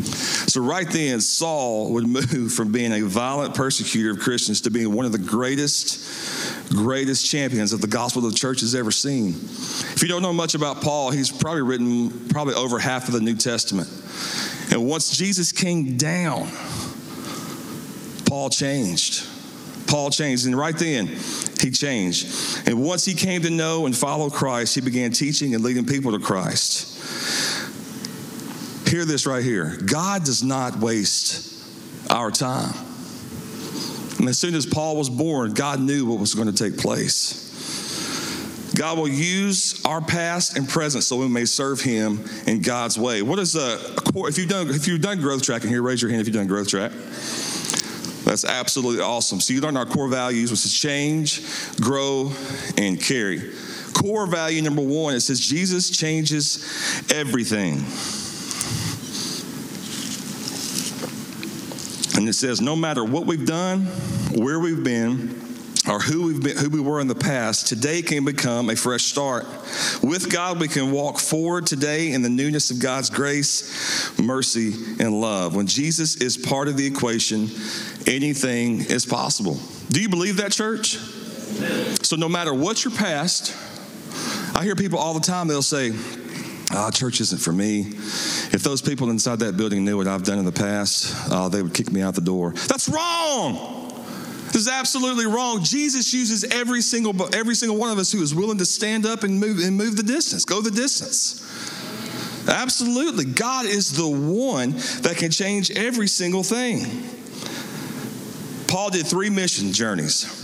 So, 0.08 0.62
right 0.62 0.90
then, 0.90 1.22
Saul 1.22 1.94
would 1.94 2.08
move 2.34 2.54
from 2.54 2.72
being 2.72 2.92
a 2.94 3.02
violent 3.02 3.56
persecutor 3.56 4.12
of 4.12 4.20
Christians 4.20 4.62
to 4.62 4.72
being 4.72 4.94
one 4.94 5.06
of 5.06 5.12
the 5.12 5.18
greatest, 5.18 6.70
greatest 6.70 7.30
champions 7.30 7.74
of 7.74 7.82
the 7.82 7.88
gospel 7.88 8.22
the 8.22 8.32
church 8.32 8.62
has 8.62 8.76
ever 8.76 8.92
seen. 8.92 9.30
If 9.30 10.02
you 10.02 10.08
don't 10.08 10.22
know 10.22 10.34
much 10.34 10.56
about 10.56 10.82
Paul, 10.82 11.12
he's 11.12 11.32
probably 11.32 11.62
written 11.62 12.28
probably 12.30 12.54
over 12.54 12.80
half 12.80 13.08
of 13.08 13.14
the 13.14 13.22
New 13.22 13.36
Testament. 13.36 13.90
And 14.72 14.86
once 14.88 15.16
Jesus 15.16 15.52
came 15.52 15.98
down, 15.98 16.50
Paul 18.26 18.50
changed. 18.50 19.26
Paul 19.88 20.10
changed. 20.10 20.46
And 20.46 20.58
right 20.58 20.78
then, 20.78 21.08
he 21.62 21.72
changed. 21.72 22.68
And 22.68 22.84
once 22.84 23.06
he 23.06 23.14
came 23.14 23.42
to 23.44 23.50
know 23.50 23.86
and 23.86 23.96
follow 23.96 24.30
Christ, 24.30 24.76
he 24.76 24.82
began 24.82 25.12
teaching 25.12 25.56
and 25.56 25.64
leading 25.64 25.86
people 25.86 26.12
to 26.12 26.20
Christ. 26.20 26.94
Hear 28.90 29.04
this 29.04 29.26
right 29.26 29.44
here 29.44 29.78
God 29.86 30.24
does 30.24 30.44
not 30.44 30.78
waste 30.78 31.54
our 32.10 32.32
time. 32.32 32.74
And 34.20 34.30
as 34.30 34.40
soon 34.40 34.56
as 34.56 34.66
Paul 34.66 34.98
was 34.98 35.10
born, 35.10 35.54
God 35.54 35.80
knew 35.80 36.06
what 36.06 36.20
was 36.20 36.34
going 36.34 36.52
to 36.52 36.54
take 36.54 36.80
place. 36.80 37.46
God 38.76 38.98
will 38.98 39.08
use 39.08 39.84
our 39.86 40.02
past 40.02 40.58
and 40.58 40.68
present 40.68 41.04
so 41.04 41.18
we 41.18 41.28
may 41.28 41.46
serve 41.46 41.82
Him 41.82 42.24
in 42.46 42.62
God's 42.62 42.98
way. 42.98 43.22
What 43.22 43.40
is 43.40 43.56
a, 43.56 43.80
a 43.98 44.02
core? 44.12 44.30
If 44.30 44.38
you've 44.38 44.50
done 44.50 44.70
if 44.70 44.88
you've 44.88 45.02
done 45.02 45.20
growth 45.20 45.44
tracking 45.44 45.70
here, 45.70 45.82
raise 45.82 46.02
your 46.02 46.10
hand 46.10 46.22
if 46.22 46.28
you've 46.28 46.36
done 46.36 46.48
growth 46.48 46.70
track. 46.70 46.92
That's 48.24 48.46
absolutely 48.46 49.02
awesome. 49.02 49.40
So 49.40 49.54
you 49.54 49.62
learn 49.62 49.78
our 49.78 49.86
core 49.86 50.10
values, 50.10 50.52
which 50.52 50.66
is 50.66 50.78
change, 50.78 51.42
grow, 51.80 52.32
and 52.78 53.02
carry. 53.02 53.52
Core 53.94 54.28
value 54.28 54.62
number 54.62 54.82
one, 54.82 55.16
it 55.16 55.22
says 55.22 55.40
Jesus 55.40 55.90
changes 55.90 56.60
everything. 57.12 57.84
And 62.18 62.28
it 62.28 62.34
says, 62.34 62.60
no 62.60 62.76
matter 62.76 63.06
what 63.06 63.28
we've 63.28 63.46
done, 63.46 63.86
where 64.34 64.60
we've 64.60 64.84
been, 64.84 65.40
or 65.88 66.00
who 66.00 66.26
we've 66.26 66.44
been, 66.44 66.58
who 66.58 66.70
we 66.70 66.82
were 66.82 67.00
in 67.00 67.08
the 67.08 67.16
past, 67.16 67.68
today 67.68 68.02
can 68.02 68.26
become 68.26 68.70
a 68.70 68.76
fresh 68.76 69.04
start. 69.04 69.46
With 70.02 70.30
God, 70.32 70.60
we 70.60 70.68
can 70.68 70.92
walk 70.92 71.20
forward 71.20 71.68
today 71.68 72.12
in 72.12 72.24
the 72.24 72.30
newness 72.30 72.72
of 72.72 72.80
God's 72.80 73.10
grace, 73.10 74.20
mercy, 74.20 74.74
and 75.00 75.22
love. 75.22 75.56
When 75.56 75.68
Jesus 75.68 76.18
is 76.18 76.38
part 76.38 76.68
of 76.68 76.76
the 76.76 76.86
equation, 76.88 77.50
anything 78.08 78.82
is 78.82 79.06
possible. 79.06 79.60
Do 79.90 80.02
you 80.02 80.10
believe 80.10 80.38
that, 80.38 80.52
church? 80.52 80.98
So, 82.04 82.16
no 82.16 82.28
matter 82.28 82.54
what 82.54 82.84
your 82.84 82.94
past, 82.94 83.56
I 84.56 84.64
hear 84.64 84.76
people 84.76 85.00
all 85.00 85.14
the 85.14 85.20
time, 85.20 85.48
they'll 85.48 85.62
say, 85.62 85.92
oh, 86.74 86.92
church 86.92 87.22
isn't 87.22 87.40
for 87.40 87.52
me. 87.52 87.82
If 87.82 88.64
those 88.64 88.82
people 88.82 89.10
inside 89.10 89.40
that 89.40 89.58
building 89.58 89.86
knew 89.86 89.98
what 89.98 90.08
I've 90.08 90.24
done 90.24 90.40
in 90.40 90.46
the 90.46 90.52
past, 90.52 91.14
uh, 91.32 91.50
they 91.50 91.62
would 91.62 91.74
kick 91.74 91.92
me 91.92 92.02
out 92.02 92.16
the 92.16 92.22
door. 92.22 92.54
That's 92.68 92.90
wrong. 92.90 93.84
This 94.48 94.56
is 94.56 94.70
absolutely 94.70 95.26
wrong. 95.26 95.64
Jesus 95.64 96.14
uses 96.14 96.44
every 96.46 96.82
single 96.82 97.14
every 97.36 97.54
single 97.54 97.78
one 97.78 97.92
of 97.92 97.98
us 97.98 98.12
who 98.12 98.22
is 98.22 98.34
willing 98.34 98.58
to 98.60 98.66
stand 98.66 99.06
up 99.06 99.24
and 99.24 99.40
move 99.40 99.60
and 99.60 99.76
move 99.76 99.98
the 99.98 100.04
distance, 100.04 100.46
go 100.46 100.62
the 100.62 100.72
distance. 100.72 101.44
Absolutely. 102.48 103.26
God 103.26 103.66
is 103.66 103.92
the 103.92 104.08
one 104.08 104.72
that 105.02 105.18
can 105.18 105.32
change 105.32 105.70
every 105.72 106.08
single 106.08 106.44
thing. 106.44 107.04
Paul 108.68 108.90
did 108.90 109.06
three 109.06 109.30
mission 109.30 109.74
journeys. 109.74 110.37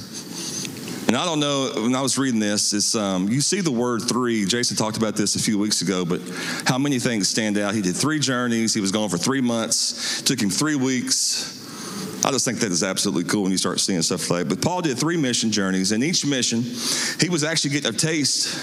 And 1.14 1.22
I 1.22 1.26
don't 1.26 1.40
know, 1.40 1.70
when 1.76 1.94
I 1.94 2.02
was 2.02 2.18
reading 2.18 2.40
this, 2.40 2.74
it's, 2.74 2.96
um, 2.96 3.30
you 3.30 3.40
see 3.40 3.62
the 3.62 3.70
word 3.70 4.02
three. 4.02 4.46
Jason 4.46 4.76
talked 4.76 4.98
about 4.98 5.16
this 5.16 5.36
a 5.36 5.40
few 5.40 5.60
weeks 5.60 5.84
ago, 5.84 6.04
but 6.04 6.20
how 6.66 6.80
many 6.80 6.98
things 6.98 7.30
stand 7.30 7.56
out? 7.60 7.76
He 7.76 7.84
did 7.84 7.96
three 7.96 8.18
journeys. 8.18 8.74
He 8.74 8.82
was 8.82 8.92
gone 8.92 9.10
for 9.10 9.20
three 9.20 9.40
months. 9.40 10.24
Took 10.24 10.42
him 10.42 10.50
three 10.50 10.76
weeks. 10.76 12.26
I 12.26 12.32
just 12.32 12.46
think 12.46 12.62
that 12.62 12.72
is 12.72 12.82
absolutely 12.82 13.26
cool 13.26 13.44
when 13.44 13.52
you 13.52 13.60
start 13.60 13.80
seeing 13.80 14.02
stuff 14.02 14.28
like 14.32 14.48
that. 14.48 14.56
But 14.56 14.66
Paul 14.66 14.82
did 14.82 14.98
three 14.98 15.16
mission 15.16 15.52
journeys, 15.52 15.92
and 15.92 16.04
each 16.04 16.26
mission, 16.26 16.64
he 16.64 17.30
was 17.30 17.44
actually 17.44 17.70
getting 17.70 17.94
a 17.94 17.96
taste 17.96 18.56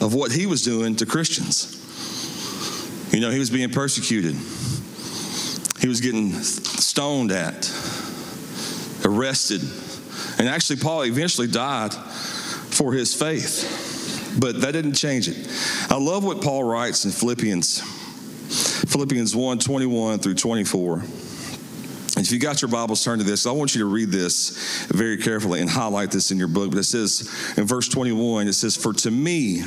of 0.00 0.14
what 0.14 0.32
he 0.32 0.46
was 0.46 0.62
doing 0.62 0.96
to 0.96 1.04
Christians. 1.04 1.76
You 3.12 3.20
know, 3.20 3.28
he 3.28 3.38
was 3.38 3.50
being 3.50 3.68
persecuted, 3.68 4.36
he 5.80 5.86
was 5.86 6.00
getting 6.00 6.32
stoned 6.32 7.30
at, 7.30 7.70
arrested 9.04 9.60
And 10.38 10.48
actually, 10.48 10.76
Paul 10.76 11.04
eventually 11.04 11.46
died 11.46 11.92
for 11.94 12.92
his 12.92 13.14
faith, 13.14 14.36
but 14.40 14.60
that 14.62 14.72
didn't 14.72 14.94
change 14.94 15.28
it. 15.28 15.36
I 15.90 15.98
love 15.98 16.24
what 16.24 16.42
Paul 16.42 16.64
writes 16.64 17.04
in 17.04 17.10
Philippians, 17.10 17.80
Philippians 18.90 19.34
1 19.34 19.58
21 19.58 20.18
through 20.18 20.34
24. 20.34 21.02
If 22.16 22.30
you 22.32 22.38
got 22.38 22.60
your 22.60 22.70
Bibles, 22.70 23.02
turn 23.02 23.18
to 23.18 23.24
this. 23.24 23.46
I 23.46 23.50
want 23.52 23.74
you 23.74 23.80
to 23.80 23.86
read 23.86 24.10
this 24.10 24.86
very 24.88 25.16
carefully 25.16 25.60
and 25.60 25.70
highlight 25.70 26.10
this 26.10 26.30
in 26.30 26.38
your 26.38 26.48
book. 26.48 26.70
But 26.70 26.78
it 26.78 26.84
says 26.84 27.54
in 27.56 27.66
verse 27.66 27.88
21, 27.88 28.46
it 28.46 28.52
says, 28.52 28.76
For 28.76 28.92
to 28.92 29.10
me, 29.10 29.62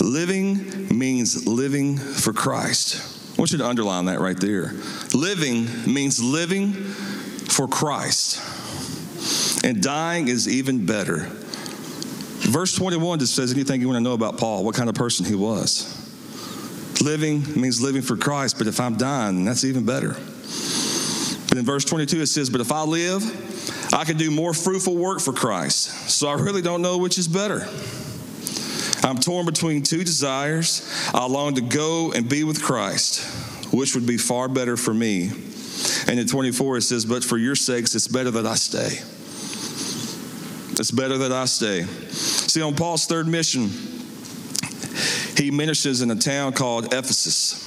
living 0.00 0.88
means 0.98 1.46
living 1.46 1.96
for 1.96 2.32
Christ. 2.32 2.96
I 3.32 3.40
want 3.40 3.52
you 3.52 3.58
to 3.58 3.66
underline 3.66 4.06
that 4.06 4.20
right 4.20 4.38
there. 4.38 4.72
Living 5.14 5.68
means 5.92 6.22
living 6.22 6.72
for 6.72 7.68
Christ. 7.68 8.40
And 9.62 9.82
dying 9.82 10.28
is 10.28 10.48
even 10.48 10.86
better. 10.86 11.28
Verse 12.50 12.74
21 12.74 13.18
just 13.18 13.34
says 13.34 13.52
anything 13.52 13.80
you 13.80 13.88
want 13.88 13.98
to 13.98 14.02
know 14.02 14.14
about 14.14 14.38
Paul, 14.38 14.64
what 14.64 14.74
kind 14.74 14.88
of 14.88 14.94
person 14.94 15.26
he 15.26 15.34
was. 15.34 15.96
Living 17.02 17.42
means 17.60 17.80
living 17.80 18.02
for 18.02 18.16
Christ, 18.16 18.58
but 18.58 18.66
if 18.66 18.80
I'm 18.80 18.96
dying, 18.96 19.44
that's 19.44 19.64
even 19.64 19.84
better. 19.84 20.16
And 21.50 21.58
in 21.58 21.64
verse 21.64 21.84
22, 21.84 22.22
it 22.22 22.26
says, 22.26 22.50
But 22.50 22.60
if 22.60 22.72
I 22.72 22.82
live, 22.82 23.22
I 23.92 24.04
can 24.04 24.16
do 24.16 24.30
more 24.30 24.54
fruitful 24.54 24.96
work 24.96 25.20
for 25.20 25.32
Christ. 25.32 26.10
So 26.10 26.28
I 26.28 26.34
really 26.34 26.62
don't 26.62 26.82
know 26.82 26.98
which 26.98 27.18
is 27.18 27.28
better. 27.28 27.66
I'm 29.02 29.18
torn 29.18 29.46
between 29.46 29.82
two 29.82 30.04
desires. 30.04 30.88
I 31.12 31.26
long 31.26 31.54
to 31.54 31.60
go 31.60 32.12
and 32.12 32.28
be 32.28 32.44
with 32.44 32.62
Christ, 32.62 33.24
which 33.72 33.94
would 33.94 34.06
be 34.06 34.18
far 34.18 34.48
better 34.48 34.76
for 34.76 34.94
me. 34.94 35.30
And 36.06 36.20
in 36.20 36.26
24, 36.26 36.78
it 36.78 36.82
says, 36.82 37.04
But 37.04 37.24
for 37.24 37.38
your 37.38 37.56
sakes, 37.56 37.94
it's 37.94 38.08
better 38.08 38.30
that 38.32 38.46
I 38.46 38.54
stay. 38.54 38.98
It's 40.80 40.90
better 40.90 41.18
that 41.18 41.30
I 41.30 41.44
stay. 41.44 41.82
See, 41.82 42.62
on 42.62 42.74
Paul's 42.74 43.04
third 43.04 43.26
mission, 43.26 43.68
he 45.36 45.50
ministers 45.50 46.00
in 46.00 46.10
a 46.10 46.16
town 46.16 46.54
called 46.54 46.94
Ephesus. 46.94 47.66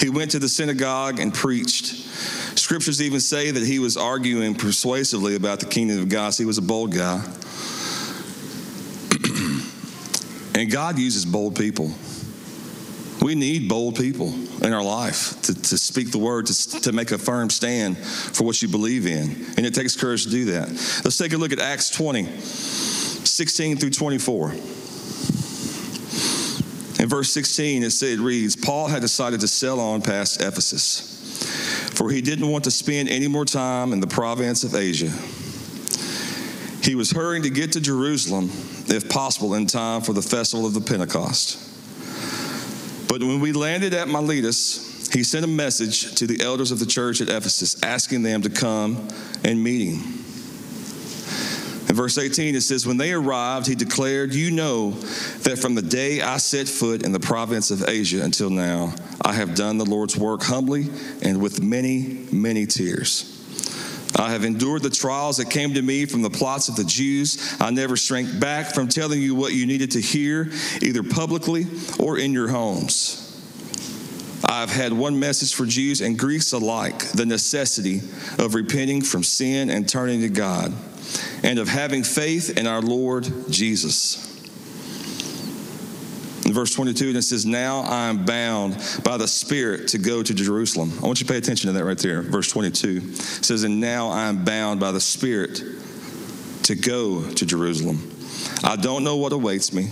He 0.00 0.10
went 0.10 0.32
to 0.32 0.40
the 0.40 0.48
synagogue 0.48 1.20
and 1.20 1.32
preached. 1.32 1.94
Scriptures 2.58 3.00
even 3.00 3.20
say 3.20 3.52
that 3.52 3.62
he 3.62 3.78
was 3.78 3.96
arguing 3.96 4.56
persuasively 4.56 5.36
about 5.36 5.60
the 5.60 5.66
kingdom 5.66 6.00
of 6.00 6.08
God. 6.08 6.34
He 6.34 6.44
was 6.44 6.58
a 6.58 6.62
bold 6.62 6.92
guy. 6.92 7.18
and 10.56 10.68
God 10.72 10.98
uses 10.98 11.24
bold 11.24 11.54
people. 11.54 11.92
We 13.20 13.34
need 13.34 13.68
bold 13.68 13.96
people 13.96 14.32
in 14.62 14.72
our 14.72 14.82
life 14.82 15.40
to, 15.42 15.54
to 15.54 15.78
speak 15.78 16.12
the 16.12 16.18
word, 16.18 16.46
to, 16.46 16.80
to 16.80 16.92
make 16.92 17.10
a 17.10 17.18
firm 17.18 17.50
stand 17.50 17.98
for 17.98 18.44
what 18.44 18.62
you 18.62 18.68
believe 18.68 19.06
in. 19.06 19.46
And 19.56 19.66
it 19.66 19.74
takes 19.74 19.96
courage 19.96 20.24
to 20.24 20.30
do 20.30 20.44
that. 20.46 20.68
Let's 21.04 21.16
take 21.16 21.32
a 21.32 21.36
look 21.36 21.52
at 21.52 21.58
Acts 21.58 21.90
20, 21.90 22.24
16 22.26 23.76
through 23.78 23.90
24. 23.90 24.52
In 27.00 27.08
verse 27.08 27.30
16, 27.32 27.82
it, 27.82 27.90
said, 27.90 28.18
it 28.18 28.20
reads 28.20 28.56
Paul 28.56 28.88
had 28.88 29.02
decided 29.02 29.40
to 29.40 29.48
sail 29.48 29.80
on 29.80 30.02
past 30.02 30.40
Ephesus 30.40 31.16
for 31.98 32.10
he 32.10 32.20
didn't 32.20 32.48
want 32.48 32.62
to 32.62 32.70
spend 32.70 33.08
any 33.08 33.26
more 33.26 33.44
time 33.44 33.92
in 33.92 33.98
the 33.98 34.06
province 34.06 34.62
of 34.62 34.76
Asia. 34.76 35.10
He 36.80 36.94
was 36.94 37.10
hurrying 37.10 37.42
to 37.42 37.50
get 37.50 37.72
to 37.72 37.80
Jerusalem, 37.80 38.50
if 38.86 39.08
possible, 39.08 39.54
in 39.54 39.66
time 39.66 40.02
for 40.02 40.12
the 40.12 40.22
festival 40.22 40.64
of 40.64 40.74
the 40.74 40.80
Pentecost. 40.80 41.67
But 43.08 43.22
when 43.22 43.40
we 43.40 43.52
landed 43.52 43.94
at 43.94 44.06
Miletus, 44.06 45.08
he 45.12 45.24
sent 45.24 45.44
a 45.44 45.48
message 45.48 46.14
to 46.16 46.26
the 46.26 46.42
elders 46.42 46.70
of 46.70 46.78
the 46.78 46.86
church 46.86 47.20
at 47.20 47.28
Ephesus, 47.28 47.82
asking 47.82 48.22
them 48.22 48.42
to 48.42 48.50
come 48.50 49.08
and 49.42 49.62
meet 49.62 49.94
him. 49.94 50.24
In 51.88 51.94
verse 51.94 52.18
18, 52.18 52.54
it 52.54 52.60
says, 52.60 52.86
When 52.86 52.98
they 52.98 53.12
arrived, 53.12 53.66
he 53.66 53.74
declared, 53.74 54.34
You 54.34 54.50
know 54.50 54.90
that 54.90 55.58
from 55.58 55.74
the 55.74 55.80
day 55.80 56.20
I 56.20 56.36
set 56.36 56.68
foot 56.68 57.02
in 57.02 57.12
the 57.12 57.20
province 57.20 57.70
of 57.70 57.88
Asia 57.88 58.22
until 58.22 58.50
now, 58.50 58.94
I 59.22 59.32
have 59.32 59.54
done 59.54 59.78
the 59.78 59.86
Lord's 59.86 60.14
work 60.14 60.42
humbly 60.42 60.90
and 61.22 61.40
with 61.40 61.62
many, 61.62 62.26
many 62.30 62.66
tears. 62.66 63.37
I 64.18 64.32
have 64.32 64.44
endured 64.44 64.82
the 64.82 64.90
trials 64.90 65.36
that 65.36 65.48
came 65.48 65.74
to 65.74 65.82
me 65.82 66.04
from 66.04 66.22
the 66.22 66.30
plots 66.30 66.68
of 66.68 66.76
the 66.76 66.84
Jews. 66.84 67.56
I 67.60 67.70
never 67.70 67.96
shrank 67.96 68.40
back 68.40 68.74
from 68.74 68.88
telling 68.88 69.22
you 69.22 69.34
what 69.34 69.52
you 69.52 69.66
needed 69.66 69.92
to 69.92 70.00
hear, 70.00 70.50
either 70.82 71.02
publicly 71.02 71.66
or 71.98 72.18
in 72.18 72.32
your 72.32 72.48
homes. 72.48 73.24
I've 74.44 74.70
had 74.70 74.92
one 74.92 75.18
message 75.18 75.54
for 75.54 75.66
Jews 75.66 76.00
and 76.00 76.18
Greeks 76.18 76.52
alike 76.52 76.98
the 77.12 77.26
necessity 77.26 78.00
of 78.38 78.54
repenting 78.54 79.02
from 79.02 79.22
sin 79.22 79.70
and 79.70 79.88
turning 79.88 80.20
to 80.22 80.28
God, 80.28 80.74
and 81.42 81.58
of 81.58 81.68
having 81.68 82.02
faith 82.02 82.58
in 82.58 82.66
our 82.66 82.82
Lord 82.82 83.28
Jesus 83.50 84.27
in 86.48 86.54
verse 86.54 86.74
22, 86.74 87.08
and 87.08 87.16
it 87.16 87.22
says, 87.22 87.44
Now 87.44 87.80
I 87.80 88.08
am 88.08 88.24
bound 88.24 88.74
by 89.04 89.18
the 89.18 89.28
Spirit 89.28 89.88
to 89.88 89.98
go 89.98 90.22
to 90.22 90.34
Jerusalem. 90.34 90.90
I 91.02 91.06
want 91.06 91.20
you 91.20 91.26
to 91.26 91.32
pay 91.32 91.36
attention 91.36 91.68
to 91.68 91.74
that 91.74 91.84
right 91.84 91.98
there. 91.98 92.22
Verse 92.22 92.50
22 92.50 93.02
it 93.04 93.16
says, 93.16 93.64
And 93.64 93.80
now 93.80 94.08
I 94.08 94.28
am 94.28 94.44
bound 94.44 94.80
by 94.80 94.90
the 94.90 95.00
Spirit 95.00 95.60
to 96.62 96.74
go 96.74 97.30
to 97.30 97.46
Jerusalem. 97.46 98.10
I 98.64 98.76
don't 98.76 99.04
know 99.04 99.16
what 99.16 99.34
awaits 99.34 99.74
me, 99.74 99.90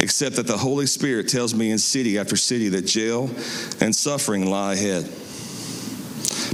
except 0.00 0.34
that 0.34 0.48
the 0.48 0.58
Holy 0.58 0.86
Spirit 0.86 1.28
tells 1.28 1.54
me 1.54 1.70
in 1.70 1.78
city 1.78 2.18
after 2.18 2.36
city 2.36 2.68
that 2.70 2.82
jail 2.82 3.30
and 3.80 3.94
suffering 3.94 4.50
lie 4.50 4.72
ahead. 4.72 5.04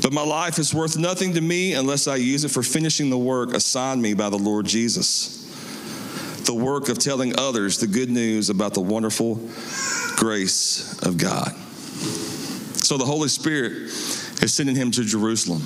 But 0.03 0.13
my 0.13 0.25
life 0.25 0.59
is 0.59 0.75
worth 0.75 0.99
nothing 0.99 1.33
to 1.33 1.41
me 1.41 1.73
unless 1.73 2.07
I 2.09 2.17
use 2.17 2.45
it 2.45 2.51
for 2.51 2.63
finishing 2.63 3.09
the 3.09 3.19
work 3.19 3.55
assigned 3.55 4.03
me 4.03 4.13
by 4.13 4.29
the 4.29 4.39
Lord 4.39 4.67
Jesus 4.67 5.38
the 6.49 6.55
work 6.55 6.89
of 6.89 6.99
telling 6.99 7.39
others 7.39 7.79
the 7.79 7.87
good 7.87 8.09
news 8.09 8.49
about 8.49 8.73
the 8.73 8.81
wonderful 8.81 9.35
grace 10.17 10.99
of 11.03 11.19
God. 11.19 11.53
So 12.83 12.97
the 12.97 13.05
Holy 13.05 13.29
Spirit 13.29 13.73
is 14.43 14.55
sending 14.55 14.75
him 14.75 14.91
to 14.93 15.05
Jerusalem. 15.05 15.61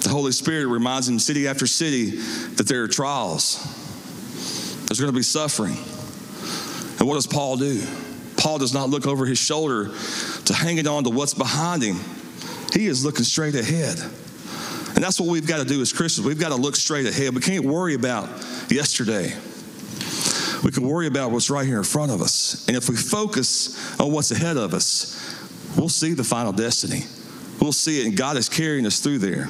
The 0.00 0.08
Holy 0.08 0.32
Spirit 0.32 0.68
reminds 0.68 1.06
him, 1.06 1.18
city 1.18 1.46
after 1.46 1.66
city, 1.66 2.12
that 2.56 2.66
there 2.66 2.82
are 2.82 2.88
trials. 2.88 3.62
There's 4.86 4.98
going 4.98 5.12
to 5.12 5.16
be 5.16 5.22
suffering. 5.22 5.76
And 6.98 7.06
what 7.06 7.16
does 7.16 7.26
Paul 7.26 7.58
do? 7.58 7.82
Paul 8.38 8.56
does 8.56 8.72
not 8.72 8.88
look 8.88 9.06
over 9.06 9.26
his 9.26 9.38
shoulder 9.38 9.90
to 10.46 10.54
hanging 10.54 10.88
on 10.88 11.04
to 11.04 11.10
what's 11.10 11.34
behind 11.34 11.82
him. 11.82 12.00
He 12.72 12.86
is 12.86 13.04
looking 13.04 13.24
straight 13.24 13.54
ahead. 13.54 13.98
And 15.00 15.06
that's 15.06 15.18
what 15.18 15.30
we've 15.30 15.46
got 15.46 15.60
to 15.60 15.64
do 15.64 15.80
as 15.80 15.94
Christians. 15.94 16.26
We've 16.26 16.38
got 16.38 16.50
to 16.50 16.56
look 16.56 16.76
straight 16.76 17.06
ahead. 17.06 17.34
We 17.34 17.40
can't 17.40 17.64
worry 17.64 17.94
about 17.94 18.28
yesterday. 18.68 19.32
We 20.62 20.70
can 20.72 20.86
worry 20.86 21.06
about 21.06 21.30
what's 21.30 21.48
right 21.48 21.66
here 21.66 21.78
in 21.78 21.84
front 21.84 22.12
of 22.12 22.20
us. 22.20 22.68
And 22.68 22.76
if 22.76 22.90
we 22.90 22.96
focus 22.96 23.98
on 23.98 24.12
what's 24.12 24.30
ahead 24.30 24.58
of 24.58 24.74
us, 24.74 25.18
we'll 25.74 25.88
see 25.88 26.12
the 26.12 26.22
final 26.22 26.52
destiny. 26.52 27.04
We'll 27.62 27.72
see 27.72 28.02
it, 28.02 28.08
and 28.08 28.14
God 28.14 28.36
is 28.36 28.50
carrying 28.50 28.84
us 28.84 29.00
through 29.00 29.20
there. 29.20 29.48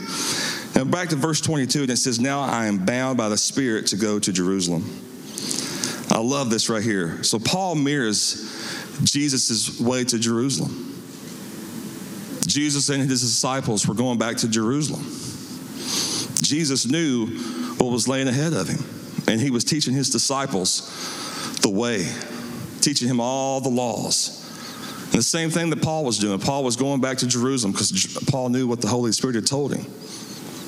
Now, 0.77 0.85
back 0.89 1.09
to 1.09 1.17
verse 1.17 1.41
22, 1.41 1.81
and 1.81 1.91
it 1.91 1.97
says, 1.97 2.21
Now 2.21 2.43
I 2.43 2.67
am 2.67 2.85
bound 2.87 3.19
by 3.19 3.29
the 3.29 3.37
Spirit 3.37 3.89
to 3.89 3.97
go 3.97 4.21
to 4.21 4.33
Jerusalem. 4.33 4.85
I 6.13 6.21
love 6.21 6.51
this 6.51 6.69
right 6.69 6.81
here. 6.81 7.25
So, 7.25 7.41
Paul 7.41 7.75
mirrors 7.75 9.01
Jesus' 9.03 9.81
way 9.81 10.05
to 10.05 10.17
Jerusalem. 10.17 10.87
Jesus 12.47 12.89
and 12.89 13.03
his 13.03 13.21
disciples 13.21 13.89
were 13.89 13.95
going 13.95 14.17
back 14.17 14.37
to 14.37 14.49
Jerusalem. 14.49 15.05
Jesus 16.43 16.87
knew 16.87 17.27
what 17.77 17.91
was 17.91 18.09
laying 18.09 18.29
ahead 18.29 18.53
of 18.53 18.69
him, 18.69 18.85
and 19.27 19.41
he 19.41 19.51
was 19.51 19.65
teaching 19.65 19.95
his 19.95 20.11
disciples 20.11 21.59
the 21.61 21.71
way, 21.71 22.07
teaching 22.81 23.09
him 23.09 23.21
all 23.21 23.61
the 23.61 23.69
laws. 23.69 24.37
And 25.05 25.19
the 25.19 25.23
same 25.23 25.51
thing 25.51 25.71
that 25.71 25.83
Paul 25.83 26.05
was 26.05 26.19
doing. 26.19 26.39
Paul 26.39 26.63
was 26.63 26.77
going 26.77 27.01
back 27.01 27.19
to 27.19 27.27
Jerusalem 27.27 27.73
because 27.73 28.17
Paul 28.29 28.49
knew 28.49 28.69
what 28.69 28.81
the 28.81 28.87
Holy 28.87 29.13
Spirit 29.13 29.35
had 29.35 29.47
told 29.47 29.75
him. 29.75 29.85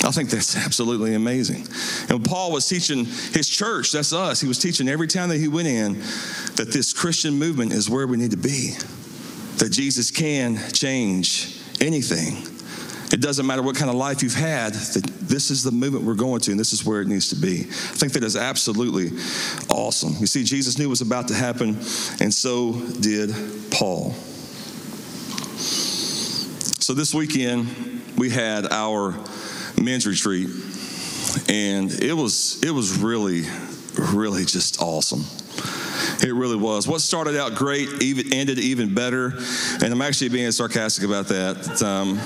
I 0.04 0.10
think 0.10 0.30
that's 0.30 0.56
absolutely 0.66 1.14
amazing. 1.14 1.66
And 2.08 2.24
Paul 2.24 2.52
was 2.52 2.68
teaching 2.68 3.04
his 3.04 3.48
church, 3.48 3.92
that's 3.92 4.12
us, 4.12 4.40
he 4.40 4.48
was 4.48 4.58
teaching 4.58 4.88
every 4.88 5.06
time 5.06 5.28
that 5.28 5.38
he 5.38 5.48
went 5.48 5.68
in 5.68 5.94
that 6.56 6.70
this 6.72 6.92
Christian 6.92 7.34
movement 7.34 7.72
is 7.72 7.88
where 7.88 8.06
we 8.06 8.16
need 8.16 8.32
to 8.32 8.36
be, 8.36 8.74
that 9.58 9.70
Jesus 9.70 10.10
can 10.10 10.58
change 10.72 11.60
anything. 11.80 12.51
It 13.12 13.20
doesn't 13.20 13.46
matter 13.46 13.62
what 13.62 13.76
kind 13.76 13.90
of 13.90 13.96
life 13.96 14.22
you've 14.22 14.34
had, 14.34 14.72
this 14.72 15.50
is 15.50 15.62
the 15.62 15.70
movement 15.70 16.04
we're 16.04 16.14
going 16.14 16.40
to, 16.42 16.50
and 16.50 16.58
this 16.58 16.72
is 16.72 16.84
where 16.84 17.02
it 17.02 17.08
needs 17.08 17.28
to 17.30 17.36
be. 17.36 17.60
I 17.60 17.94
think 17.94 18.12
that 18.14 18.24
is 18.24 18.36
absolutely 18.36 19.10
awesome. 19.68 20.14
You 20.18 20.26
see, 20.26 20.44
Jesus 20.44 20.78
knew 20.78 20.84
it 20.84 20.88
was 20.88 21.02
about 21.02 21.28
to 21.28 21.34
happen, 21.34 21.76
and 22.20 22.32
so 22.32 22.72
did 23.00 23.34
Paul. 23.70 24.12
So 26.80 26.94
this 26.94 27.14
weekend, 27.14 28.02
we 28.16 28.30
had 28.30 28.72
our 28.72 29.14
men's 29.80 30.06
retreat, 30.06 30.48
and 31.48 31.92
it 31.92 32.14
was 32.14 32.62
it 32.62 32.70
was 32.70 32.98
really, 32.98 33.42
really 33.98 34.44
just 34.44 34.80
awesome. 34.80 35.24
It 36.26 36.34
really 36.34 36.56
was. 36.56 36.86
What 36.88 37.00
started 37.00 37.36
out 37.36 37.54
great 37.54 37.88
even 38.02 38.32
ended 38.32 38.58
even 38.58 38.94
better, 38.94 39.32
and 39.82 39.92
I'm 39.92 40.02
actually 40.02 40.30
being 40.30 40.50
sarcastic 40.50 41.04
about 41.04 41.28
that. 41.28 41.82
Um, 41.82 42.18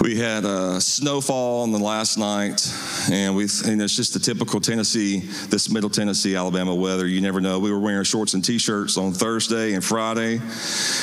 We 0.00 0.16
had 0.16 0.44
a 0.44 0.80
snowfall 0.80 1.62
on 1.62 1.72
the 1.72 1.78
last 1.78 2.18
night, 2.18 2.66
and 3.10 3.36
we 3.36 3.44
and 3.66 3.80
it's 3.80 3.94
just 3.94 4.14
the 4.14 4.18
typical 4.18 4.60
Tennessee, 4.60 5.20
this 5.48 5.70
Middle 5.70 5.90
Tennessee, 5.90 6.34
Alabama 6.34 6.74
weather. 6.74 7.06
You 7.06 7.20
never 7.20 7.40
know. 7.40 7.58
We 7.58 7.70
were 7.70 7.78
wearing 7.78 8.02
shorts 8.04 8.34
and 8.34 8.44
t-shirts 8.44 8.96
on 8.96 9.12
Thursday 9.12 9.74
and 9.74 9.84
Friday. 9.84 10.38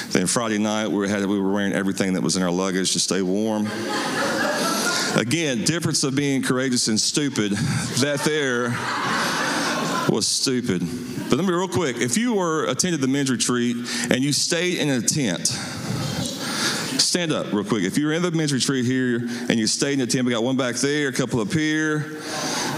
Then 0.10 0.28
Friday 0.28 0.58
night 0.58 0.88
we 0.88 1.08
had 1.08 1.26
we 1.26 1.40
were 1.40 1.52
wearing 1.52 1.74
everything 1.74 2.14
that 2.14 2.22
was 2.22 2.36
in 2.36 2.44
our 2.44 2.52
luggage 2.52 2.94
to 2.94 3.00
stay 3.00 3.22
warm. 3.22 3.68
Again, 5.16 5.64
difference 5.64 6.04
of 6.04 6.16
being 6.16 6.42
courageous 6.42 6.88
and 6.88 7.00
stupid. 7.00 7.54
That 8.02 8.22
there 8.26 8.70
was 10.10 10.28
stupid. 10.28 10.82
But 11.30 11.38
let 11.38 11.46
me 11.46 11.54
real 11.54 11.68
quick. 11.68 11.98
If 11.98 12.18
you 12.18 12.34
were 12.34 12.66
attended 12.66 13.02
the 13.02 13.08
men's 13.08 13.30
retreat 13.30 13.76
and 14.10 14.24
you 14.24 14.34
stayed 14.34 14.80
in 14.80 14.90
a 14.90 15.02
tent 15.02 15.52
stand 17.10 17.32
up 17.32 17.52
real 17.52 17.64
quick. 17.64 17.84
If 17.84 17.98
you're 17.98 18.14
in 18.14 18.22
the 18.22 18.30
men's 18.30 18.54
retreat 18.54 18.86
here 18.86 19.18
and 19.50 19.54
you 19.54 19.66
stayed 19.66 19.94
in 19.94 20.00
the 20.00 20.06
tent, 20.06 20.28
we 20.28 20.32
got 20.32 20.44
one 20.44 20.56
back 20.56 20.76
there, 20.76 21.08
a 21.08 21.12
couple 21.12 21.40
up 21.40 21.52
here. 21.52 22.06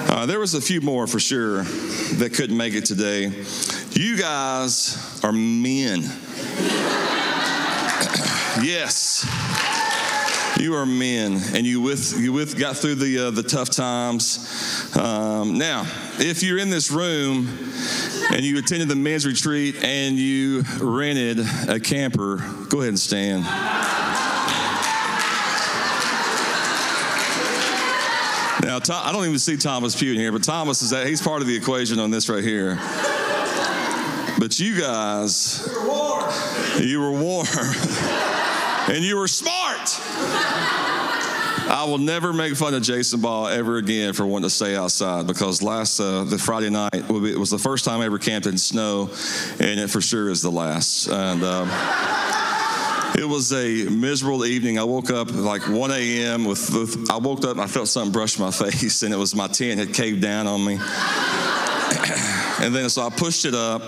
Uh, 0.08 0.26
there 0.26 0.39
was 0.39 0.54
a 0.54 0.62
few 0.62 0.80
more 0.80 1.06
for 1.06 1.20
sure 1.20 1.63
that 1.63 2.34
couldn't 2.34 2.56
make 2.56 2.74
it 2.74 2.86
today. 2.86 3.24
You 3.91 4.17
guys 4.17 5.20
are 5.22 5.34
men. 5.34 6.00
yes. 8.63 9.28
You 10.58 10.76
are 10.76 10.86
men, 10.86 11.41
and 11.54 11.65
you 11.65 11.82
with 11.82 12.17
you 12.20 12.32
with 12.32 12.58
got 12.58 12.78
through 12.78 12.96
the 12.96 13.28
uh, 13.28 13.32
the 13.32 13.41
tough 13.44 13.70
times. 13.70 14.96
Um, 14.96 15.58
now, 15.58 15.86
if 16.20 16.44
you're 16.44 16.60
in 16.60 16.70
this 16.70 16.91
room 16.91 17.48
and 18.32 18.46
you 18.46 18.60
attended 18.60 18.88
the 18.88 18.96
men's 18.96 19.26
retreat 19.26 19.84
and 19.84 20.17
you 20.17 20.63
rented 20.80 21.39
a 21.67 21.80
camper, 21.80 22.38
go 22.70 22.80
ahead 22.80 22.89
and 22.89 23.00
stand. 23.00 23.44
Now, 28.63 28.78
Tom, 28.78 29.02
I 29.06 29.12
don't 29.12 29.26
even 29.26 29.39
see 29.39 29.58
Thomas 29.58 29.95
Pugh 29.95 30.12
in 30.13 30.19
here, 30.19 30.32
but 30.32 30.43
Thomas 30.43 30.84
is 30.84 30.91
that 30.91 31.08
he's 31.08 31.21
part 31.21 31.41
of 31.41 31.47
the 31.47 31.56
equation 31.56 32.00
on 32.00 32.12
this 32.12 32.30
right 32.30 32.43
here. 32.43 32.76
But 34.38 34.60
you 34.60 34.80
guys, 34.80 35.67
you 36.80 37.00
were 37.00 37.12
warm, 37.12 37.47
and 38.88 39.04
you 39.04 39.17
were 39.17 39.28
smart. 39.28 40.00
I 41.69 41.86
will 41.88 41.97
never 41.97 42.34
make 42.34 42.56
fun 42.56 42.74
of 42.74 42.84
Jason 42.84 43.21
Ball 43.21 43.47
ever 43.47 43.78
again 43.78 44.13
for 44.13 44.26
wanting 44.26 44.50
to 44.50 44.56
stay 44.56 44.76
outside 44.76 45.26
because 45.26 45.62
last 45.62 46.00
uh, 46.00 46.24
the 46.24 46.38
Friday 46.38 46.69
night 46.69 46.93
it 46.93 47.10
was 47.10 47.50
the 47.50 47.60
first 47.60 47.86
time 47.86 48.02
I 48.02 48.06
ever 48.06 48.19
camped 48.19 48.45
in 48.45 48.58
snow, 48.58 49.10
and 49.60 49.80
it 49.80 49.89
for 49.89 50.02
sure 50.02 50.30
is 50.30 50.41
the 50.41 50.52
last. 50.52 51.08
And. 51.08 51.43
Um, 51.43 52.21
it 53.17 53.28
was 53.28 53.52
a 53.52 53.89
miserable 53.89 54.45
evening. 54.45 54.80
I 54.80 54.84
woke 54.84 55.12
up 55.12 55.34
like 55.34 55.67
1 55.67 55.91
a.m. 55.91 56.45
With, 56.45 56.74
with, 56.74 57.12
I 57.12 57.17
woke 57.17 57.43
up 57.43 57.52
and 57.52 57.62
I 57.62 57.67
felt 57.67 57.88
something 57.88 58.12
brush 58.12 58.39
my 58.39 58.52
face, 58.52 59.04
and 59.04 59.13
it 59.13 59.17
was 59.17 59.36
my 59.36 59.47
tent 59.47 59.80
had 59.80 59.93
caved 59.93 60.21
down 60.21 60.47
on 60.47 60.63
me. 60.63 60.76
and 62.62 62.74
then 62.74 62.89
so 62.89 63.06
I 63.06 63.10
pushed 63.10 63.45
it 63.45 63.54
up, 63.54 63.82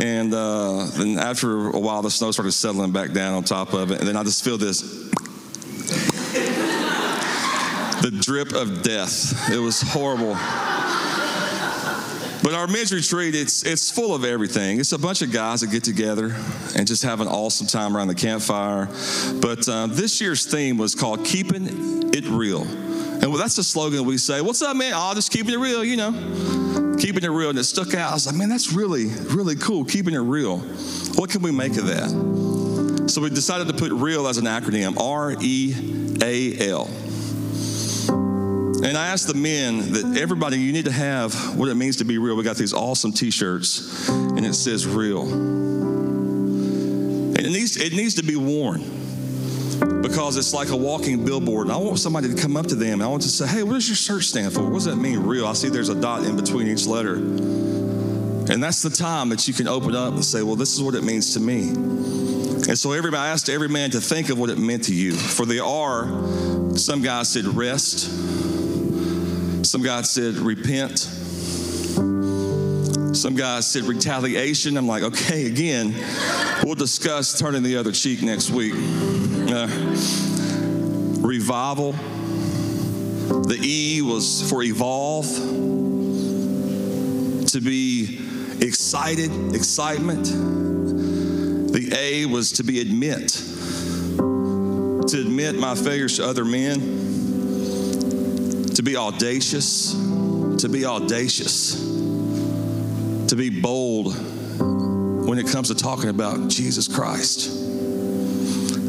and 0.00 0.32
uh, 0.32 0.86
then 0.96 1.18
after 1.18 1.68
a 1.68 1.78
while, 1.78 2.02
the 2.02 2.10
snow 2.10 2.30
started 2.30 2.52
settling 2.52 2.92
back 2.92 3.12
down 3.12 3.34
on 3.34 3.44
top 3.44 3.74
of 3.74 3.90
it, 3.90 4.00
and 4.00 4.08
then 4.08 4.16
I 4.16 4.24
just 4.24 4.44
feel 4.44 4.58
this. 4.58 4.80
the 8.02 8.10
drip 8.10 8.52
of 8.52 8.82
death. 8.82 9.50
It 9.50 9.58
was 9.58 9.82
horrible. 9.82 10.34
But 12.48 12.54
our 12.54 12.66
men's 12.66 12.94
retreat, 12.94 13.34
it's, 13.34 13.62
it's 13.62 13.90
full 13.90 14.14
of 14.14 14.24
everything. 14.24 14.80
It's 14.80 14.92
a 14.92 14.98
bunch 14.98 15.20
of 15.20 15.30
guys 15.30 15.60
that 15.60 15.66
get 15.66 15.84
together 15.84 16.34
and 16.74 16.86
just 16.86 17.02
have 17.02 17.20
an 17.20 17.28
awesome 17.28 17.66
time 17.66 17.94
around 17.94 18.08
the 18.08 18.14
campfire. 18.14 18.88
But 19.34 19.68
uh, 19.68 19.88
this 19.88 20.18
year's 20.18 20.46
theme 20.46 20.78
was 20.78 20.94
called 20.94 21.26
Keeping 21.26 22.10
It 22.14 22.24
Real. 22.24 22.62
And 22.62 23.26
well, 23.26 23.36
that's 23.36 23.54
the 23.56 23.62
slogan 23.62 24.06
we 24.06 24.16
say, 24.16 24.40
What's 24.40 24.62
up, 24.62 24.74
man? 24.78 24.94
Oh, 24.96 25.12
just 25.14 25.30
keeping 25.30 25.52
it 25.52 25.58
real, 25.58 25.84
you 25.84 25.98
know. 25.98 26.96
Keeping 26.98 27.22
it 27.22 27.28
real. 27.28 27.50
And 27.50 27.58
it 27.58 27.64
stuck 27.64 27.92
out. 27.92 28.12
I 28.12 28.14
was 28.14 28.24
like, 28.24 28.36
Man, 28.36 28.48
that's 28.48 28.72
really, 28.72 29.08
really 29.08 29.54
cool. 29.54 29.84
Keeping 29.84 30.14
it 30.14 30.20
real. 30.20 30.60
What 31.16 31.28
can 31.28 31.42
we 31.42 31.50
make 31.50 31.76
of 31.76 31.84
that? 31.84 33.08
So 33.10 33.20
we 33.20 33.28
decided 33.28 33.68
to 33.68 33.74
put 33.74 33.92
real 33.92 34.26
as 34.26 34.38
an 34.38 34.46
acronym 34.46 34.98
R 34.98 35.36
E 35.38 36.16
A 36.22 36.70
L. 36.70 36.88
And 38.88 38.96
I 38.96 39.08
asked 39.08 39.26
the 39.26 39.34
men 39.34 39.92
that 39.92 40.16
everybody, 40.16 40.58
you 40.58 40.72
need 40.72 40.86
to 40.86 40.90
have 40.90 41.34
what 41.58 41.68
it 41.68 41.74
means 41.74 41.96
to 41.96 42.06
be 42.06 42.16
real. 42.16 42.36
We 42.36 42.42
got 42.42 42.56
these 42.56 42.72
awesome 42.72 43.12
t 43.12 43.30
shirts, 43.30 44.08
and 44.08 44.46
it 44.46 44.54
says 44.54 44.86
real. 44.86 45.30
And 45.30 47.38
it 47.38 47.50
needs, 47.50 47.76
it 47.76 47.92
needs 47.92 48.14
to 48.14 48.22
be 48.22 48.34
worn 48.34 48.80
because 50.00 50.38
it's 50.38 50.54
like 50.54 50.70
a 50.70 50.76
walking 50.76 51.26
billboard. 51.26 51.66
And 51.66 51.74
I 51.74 51.76
want 51.76 51.98
somebody 51.98 52.34
to 52.34 52.40
come 52.40 52.56
up 52.56 52.68
to 52.68 52.74
them 52.74 52.94
and 52.94 53.02
I 53.02 53.08
want 53.08 53.24
to 53.24 53.28
say, 53.28 53.46
hey, 53.46 53.62
what 53.62 53.74
does 53.74 53.90
your 53.90 53.96
shirt 53.96 54.22
stand 54.22 54.54
for? 54.54 54.62
What 54.62 54.72
does 54.72 54.86
that 54.86 54.96
mean, 54.96 55.20
real? 55.20 55.46
I 55.46 55.52
see 55.52 55.68
there's 55.68 55.90
a 55.90 56.00
dot 56.00 56.24
in 56.24 56.36
between 56.36 56.66
each 56.66 56.86
letter. 56.86 57.16
And 57.16 58.62
that's 58.62 58.80
the 58.80 58.88
time 58.88 59.28
that 59.28 59.46
you 59.46 59.52
can 59.52 59.68
open 59.68 59.94
up 59.94 60.14
and 60.14 60.24
say, 60.24 60.42
well, 60.42 60.56
this 60.56 60.72
is 60.72 60.82
what 60.82 60.94
it 60.94 61.04
means 61.04 61.34
to 61.34 61.40
me. 61.40 61.68
And 61.68 62.78
so 62.78 62.92
everybody, 62.92 63.20
I 63.20 63.28
asked 63.28 63.50
every 63.50 63.68
man 63.68 63.90
to 63.90 64.00
think 64.00 64.30
of 64.30 64.38
what 64.38 64.48
it 64.48 64.56
meant 64.56 64.84
to 64.84 64.94
you. 64.94 65.12
For 65.12 65.44
the 65.44 65.62
R, 65.62 66.06
some 66.78 67.02
guys 67.02 67.28
said 67.28 67.44
rest. 67.44 68.47
Some 69.62 69.82
guys 69.82 70.08
said 70.10 70.34
repent. 70.36 70.98
Some 73.14 73.34
guys 73.34 73.66
said 73.66 73.84
retaliation. 73.84 74.76
I'm 74.76 74.86
like, 74.86 75.02
okay, 75.02 75.46
again, 75.46 75.94
we'll 76.62 76.76
discuss 76.76 77.38
turning 77.38 77.62
the 77.64 77.76
other 77.76 77.90
cheek 77.90 78.22
next 78.22 78.50
week. 78.50 78.72
Uh, 78.74 79.66
revival. 81.20 81.92
The 83.28 83.58
E 83.60 84.00
was 84.00 84.48
for 84.48 84.62
evolve, 84.62 85.26
to 87.48 87.60
be 87.60 88.20
excited, 88.60 89.54
excitement. 89.54 90.26
The 91.72 91.90
A 91.94 92.26
was 92.26 92.52
to 92.52 92.62
be 92.62 92.80
admit, 92.80 93.28
to 95.08 95.20
admit 95.20 95.56
my 95.56 95.74
failures 95.74 96.16
to 96.16 96.24
other 96.24 96.44
men 96.44 97.07
to 98.78 98.82
be 98.84 98.96
audacious, 98.96 99.90
to 99.90 100.68
be 100.70 100.86
audacious, 100.86 101.74
to 103.26 103.34
be 103.34 103.50
bold 103.50 104.14
when 105.26 105.36
it 105.36 105.48
comes 105.48 105.66
to 105.66 105.74
talking 105.74 106.10
about 106.10 106.46
Jesus 106.46 106.86
Christ. 106.86 107.50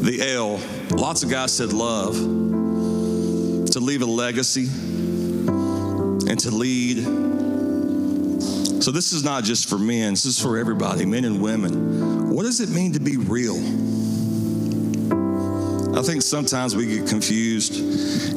The 0.04 0.32
L, 0.36 0.60
lots 0.92 1.24
of 1.24 1.30
guys 1.30 1.52
said 1.52 1.72
love, 1.72 2.14
to 2.14 3.80
leave 3.80 4.02
a 4.02 4.06
legacy 4.06 4.66
and 4.68 6.38
to 6.38 6.52
lead. 6.52 6.98
So, 8.84 8.92
this 8.92 9.12
is 9.12 9.24
not 9.24 9.42
just 9.42 9.68
for 9.68 9.76
men, 9.76 10.12
this 10.12 10.24
is 10.24 10.40
for 10.40 10.56
everybody, 10.56 11.04
men 11.04 11.24
and 11.24 11.42
women. 11.42 12.30
What 12.32 12.44
does 12.44 12.60
it 12.60 12.68
mean 12.68 12.92
to 12.92 13.00
be 13.00 13.16
real? 13.16 13.56
I 16.00 16.02
think 16.02 16.22
sometimes 16.22 16.74
we 16.74 16.86
get 16.86 17.06
confused 17.06 17.78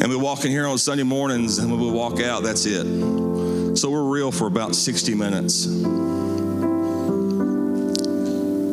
and 0.02 0.10
we 0.10 0.18
walk 0.18 0.44
in 0.44 0.52
here 0.52 0.68
on 0.68 0.78
Sunday 0.78 1.04
mornings 1.04 1.60
and 1.60 1.72
when 1.72 1.80
we 1.80 1.90
walk 1.90 2.20
out, 2.20 2.44
that's 2.44 2.66
it. 2.66 3.78
So 3.78 3.90
we're 3.90 4.04
real 4.04 4.34
for 4.34 4.48
about 4.48 4.76
60 4.76 5.16
minutes. 5.16 5.66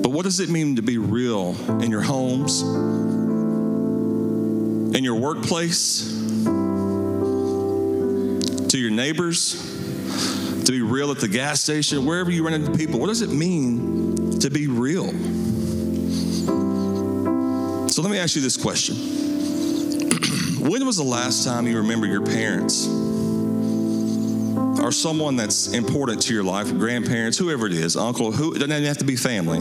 But 0.02 0.10
what 0.10 0.24
does 0.24 0.40
it 0.40 0.48
mean 0.48 0.74
to 0.74 0.82
be 0.82 0.98
real 0.98 1.54
in 1.80 1.92
your 1.92 2.00
homes, 2.00 2.62
in 4.96 5.04
your 5.04 5.20
workplace, 5.20 6.10
to 8.70 8.76
your 8.76 8.90
neighbors, 8.90 9.54
to 10.64 10.72
be 10.72 10.82
real 10.82 11.12
at 11.12 11.20
the 11.20 11.28
gas 11.28 11.60
station, 11.60 12.04
wherever 12.04 12.32
you 12.32 12.42
run 12.42 12.54
into 12.54 12.76
people? 12.76 12.98
What 12.98 13.06
does 13.06 13.22
it 13.22 13.30
mean 13.30 14.40
to 14.40 14.50
be 14.50 14.66
real? 14.66 15.12
So 18.00 18.04
let 18.04 18.12
me 18.12 18.18
ask 18.18 18.34
you 18.34 18.40
this 18.40 18.56
question. 18.56 18.96
When 20.70 20.86
was 20.86 20.96
the 20.96 21.02
last 21.02 21.44
time 21.44 21.66
you 21.66 21.76
remember 21.76 22.06
your 22.06 22.24
parents 22.24 22.86
or 24.80 24.90
someone 24.90 25.36
that's 25.36 25.74
important 25.74 26.22
to 26.22 26.32
your 26.32 26.42
life, 26.42 26.70
grandparents, 26.70 27.36
whoever 27.36 27.66
it 27.66 27.74
is, 27.74 27.98
uncle, 27.98 28.32
who, 28.32 28.54
it 28.54 28.60
doesn't 28.60 28.72
even 28.72 28.84
have 28.84 28.96
to 28.98 29.04
be 29.04 29.16
family, 29.16 29.58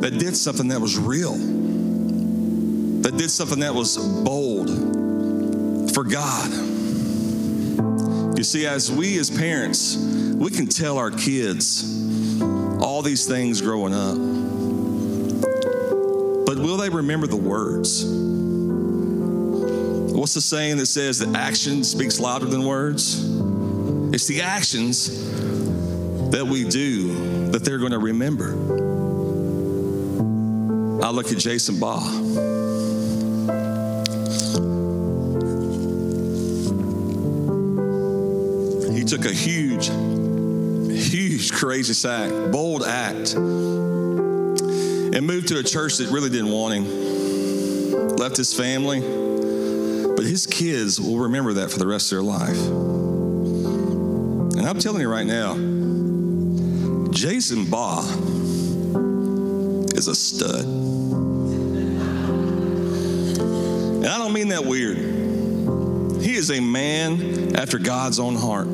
that 0.00 0.18
did 0.18 0.34
something 0.34 0.68
that 0.68 0.80
was 0.80 0.96
real, 0.96 1.34
that 3.02 3.18
did 3.18 3.30
something 3.30 3.60
that 3.60 3.74
was 3.74 3.98
bold 4.24 4.70
for 5.92 6.04
God? 6.04 6.50
You 8.38 8.42
see, 8.42 8.66
as 8.66 8.90
we 8.90 9.18
as 9.18 9.28
parents, 9.28 9.98
we 9.98 10.50
can 10.50 10.66
tell 10.66 10.96
our 10.96 11.10
kids 11.10 12.40
all 12.80 13.02
these 13.02 13.26
things 13.26 13.60
growing 13.60 13.92
up 13.92 14.31
will 16.62 16.76
they 16.76 16.88
remember 16.88 17.26
the 17.26 17.36
words? 17.36 18.04
What's 20.14 20.34
the 20.34 20.40
saying 20.40 20.76
that 20.76 20.86
says 20.86 21.18
that 21.18 21.34
action 21.34 21.82
speaks 21.82 22.20
louder 22.20 22.46
than 22.46 22.64
words? 22.64 23.24
It's 24.14 24.26
the 24.26 24.42
actions 24.42 25.28
that 26.30 26.46
we 26.46 26.64
do 26.64 27.50
that 27.50 27.64
they're 27.64 27.78
going 27.78 27.92
to 27.92 27.98
remember. 27.98 28.52
I 31.04 31.10
look 31.10 31.32
at 31.32 31.38
Jason 31.38 31.80
Baugh. 31.80 32.00
He 38.92 39.04
took 39.04 39.24
a 39.24 39.32
huge, 39.32 39.88
huge, 41.10 41.52
courageous 41.52 42.04
act, 42.04 42.52
bold 42.52 42.84
act 42.84 43.34
and 45.14 45.26
moved 45.26 45.48
to 45.48 45.58
a 45.58 45.62
church 45.62 45.98
that 45.98 46.08
really 46.10 46.30
didn't 46.30 46.50
want 46.50 46.74
him, 46.74 48.16
left 48.16 48.36
his 48.36 48.54
family. 48.54 49.00
But 50.14 50.24
his 50.24 50.46
kids 50.46 51.00
will 51.00 51.18
remember 51.18 51.54
that 51.54 51.70
for 51.70 51.78
the 51.78 51.86
rest 51.86 52.12
of 52.12 52.16
their 52.16 52.22
life. 52.22 52.56
And 54.56 54.66
I'm 54.66 54.78
telling 54.78 55.00
you 55.00 55.08
right 55.08 55.26
now, 55.26 55.54
Jason 57.10 57.64
Baugh 57.68 58.06
is 59.96 60.08
a 60.08 60.14
stud. 60.14 60.64
And 63.94 64.06
I 64.06 64.18
don't 64.18 64.32
mean 64.32 64.48
that 64.48 64.64
weird. 64.64 64.98
He 66.22 66.34
is 66.34 66.50
a 66.50 66.60
man 66.60 67.56
after 67.56 67.78
God's 67.78 68.18
own 68.18 68.36
heart. 68.36 68.68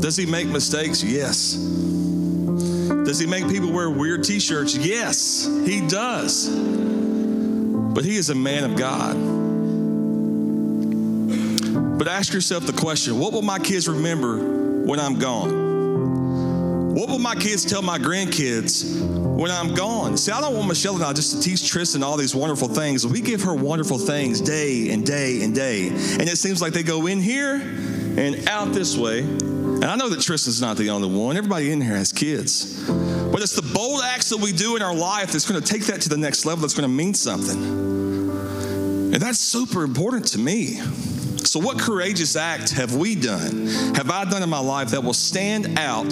Does 0.00 0.16
he 0.16 0.26
make 0.26 0.46
mistakes? 0.48 1.02
Yes. 1.02 1.56
Does 3.04 3.18
he 3.18 3.26
make 3.26 3.48
people 3.48 3.72
wear 3.72 3.90
weird 3.90 4.24
t 4.24 4.38
shirts? 4.38 4.76
Yes, 4.76 5.46
he 5.64 5.86
does. 5.86 6.48
But 6.48 8.04
he 8.04 8.16
is 8.16 8.30
a 8.30 8.34
man 8.34 8.64
of 8.64 8.76
God. 8.76 9.16
But 11.98 12.08
ask 12.08 12.32
yourself 12.32 12.66
the 12.66 12.72
question 12.72 13.18
what 13.18 13.32
will 13.32 13.42
my 13.42 13.58
kids 13.58 13.88
remember 13.88 14.38
when 14.84 15.00
I'm 15.00 15.18
gone? 15.18 16.94
What 16.94 17.08
will 17.08 17.18
my 17.18 17.34
kids 17.34 17.64
tell 17.64 17.82
my 17.82 17.98
grandkids 17.98 19.00
when 19.00 19.50
I'm 19.50 19.74
gone? 19.74 20.16
See, 20.16 20.30
I 20.30 20.40
don't 20.40 20.54
want 20.54 20.68
Michelle 20.68 20.94
and 20.94 21.04
I 21.04 21.12
just 21.12 21.32
to 21.34 21.40
teach 21.40 21.66
Tristan 21.68 22.02
all 22.02 22.16
these 22.16 22.34
wonderful 22.34 22.68
things. 22.68 23.06
We 23.06 23.20
give 23.20 23.42
her 23.42 23.54
wonderful 23.54 23.98
things 23.98 24.40
day 24.40 24.90
and 24.90 25.04
day 25.04 25.42
and 25.42 25.54
day. 25.54 25.88
And 25.88 26.22
it 26.22 26.36
seems 26.36 26.60
like 26.60 26.72
they 26.72 26.82
go 26.82 27.06
in 27.06 27.20
here 27.20 27.54
and 27.54 28.46
out 28.46 28.72
this 28.72 28.96
way. 28.96 29.22
And 29.82 29.90
I 29.90 29.96
know 29.96 30.08
that 30.10 30.20
Tristan's 30.20 30.60
not 30.60 30.76
the 30.76 30.90
only 30.90 31.08
one. 31.08 31.36
Everybody 31.36 31.72
in 31.72 31.80
here 31.80 31.96
has 31.96 32.12
kids. 32.12 32.86
But 32.86 33.42
it's 33.42 33.56
the 33.56 33.68
bold 33.74 34.02
acts 34.04 34.28
that 34.28 34.36
we 34.36 34.52
do 34.52 34.76
in 34.76 34.82
our 34.82 34.94
life 34.94 35.32
that's 35.32 35.50
going 35.50 35.60
to 35.60 35.66
take 35.66 35.86
that 35.86 36.00
to 36.02 36.08
the 36.08 36.16
next 36.16 36.46
level, 36.46 36.62
that's 36.62 36.74
going 36.74 36.88
to 36.88 36.94
mean 36.94 37.14
something. 37.14 37.60
And 39.12 39.14
that's 39.14 39.40
super 39.40 39.82
important 39.82 40.26
to 40.28 40.38
me. 40.38 40.76
So, 41.44 41.58
what 41.58 41.80
courageous 41.80 42.36
act 42.36 42.70
have 42.70 42.94
we 42.94 43.16
done, 43.16 43.66
have 43.96 44.08
I 44.08 44.24
done 44.24 44.44
in 44.44 44.48
my 44.48 44.60
life 44.60 44.90
that 44.90 45.02
will 45.02 45.14
stand 45.14 45.76
out 45.76 46.10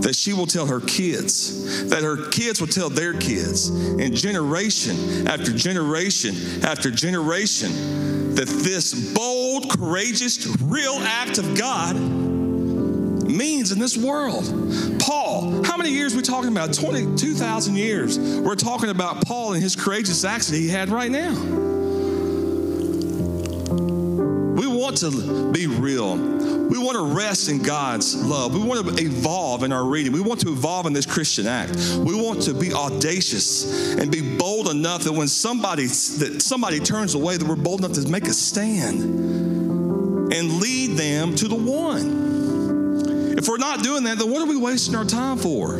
that 0.00 0.14
she 0.16 0.32
will 0.32 0.46
tell 0.46 0.64
her 0.64 0.80
kids, 0.80 1.84
that 1.90 2.02
her 2.02 2.30
kids 2.30 2.62
will 2.62 2.68
tell 2.68 2.88
their 2.88 3.12
kids, 3.12 3.68
and 3.68 4.16
generation 4.16 5.28
after 5.28 5.52
generation 5.52 6.34
after 6.64 6.90
generation, 6.90 8.34
that 8.36 8.48
this 8.48 9.12
bold, 9.12 9.68
courageous, 9.68 10.46
real 10.62 10.94
act 11.00 11.36
of 11.36 11.58
God 11.58 12.27
means 13.28 13.72
in 13.72 13.78
this 13.78 13.96
world. 13.96 14.44
Paul, 15.00 15.64
how 15.64 15.76
many 15.76 15.90
years 15.90 16.14
are 16.14 16.16
we 16.16 16.22
talking 16.22 16.50
about? 16.50 16.72
22,000 16.72 17.76
years. 17.76 18.18
We're 18.18 18.54
talking 18.54 18.90
about 18.90 19.24
Paul 19.24 19.52
and 19.52 19.62
his 19.62 19.76
courageous 19.76 20.22
that 20.22 20.44
he 20.50 20.68
had 20.68 20.88
right 20.88 21.10
now. 21.10 21.32
We 24.54 24.66
want 24.66 24.96
to 24.98 25.52
be 25.52 25.66
real. 25.66 26.16
We 26.16 26.78
want 26.78 26.96
to 26.96 27.14
rest 27.16 27.48
in 27.48 27.62
God's 27.62 28.14
love. 28.14 28.54
We 28.54 28.62
want 28.62 28.86
to 28.86 29.02
evolve 29.02 29.62
in 29.62 29.72
our 29.72 29.84
reading. 29.84 30.12
We 30.12 30.20
want 30.20 30.40
to 30.40 30.48
evolve 30.48 30.86
in 30.86 30.92
this 30.92 31.06
Christian 31.06 31.46
act. 31.46 31.76
We 31.98 32.14
want 32.14 32.42
to 32.42 32.54
be 32.54 32.72
audacious 32.72 33.94
and 33.94 34.10
be 34.10 34.36
bold 34.36 34.68
enough 34.68 35.04
that 35.04 35.12
when 35.12 35.28
somebody 35.28 35.86
that 35.86 36.42
somebody 36.42 36.78
turns 36.78 37.14
away, 37.14 37.36
that 37.36 37.46
we're 37.46 37.56
bold 37.56 37.80
enough 37.80 37.92
to 37.92 38.06
make 38.08 38.26
a 38.26 38.34
stand 38.34 39.02
and 40.32 40.60
lead 40.60 40.96
them 40.96 41.34
to 41.36 41.48
the 41.48 41.54
one. 41.54 42.27
If 43.38 43.46
we're 43.46 43.56
not 43.56 43.84
doing 43.84 44.02
that, 44.02 44.18
then 44.18 44.28
what 44.32 44.42
are 44.42 44.46
we 44.46 44.56
wasting 44.56 44.96
our 44.96 45.04
time 45.04 45.36
for? 45.36 45.76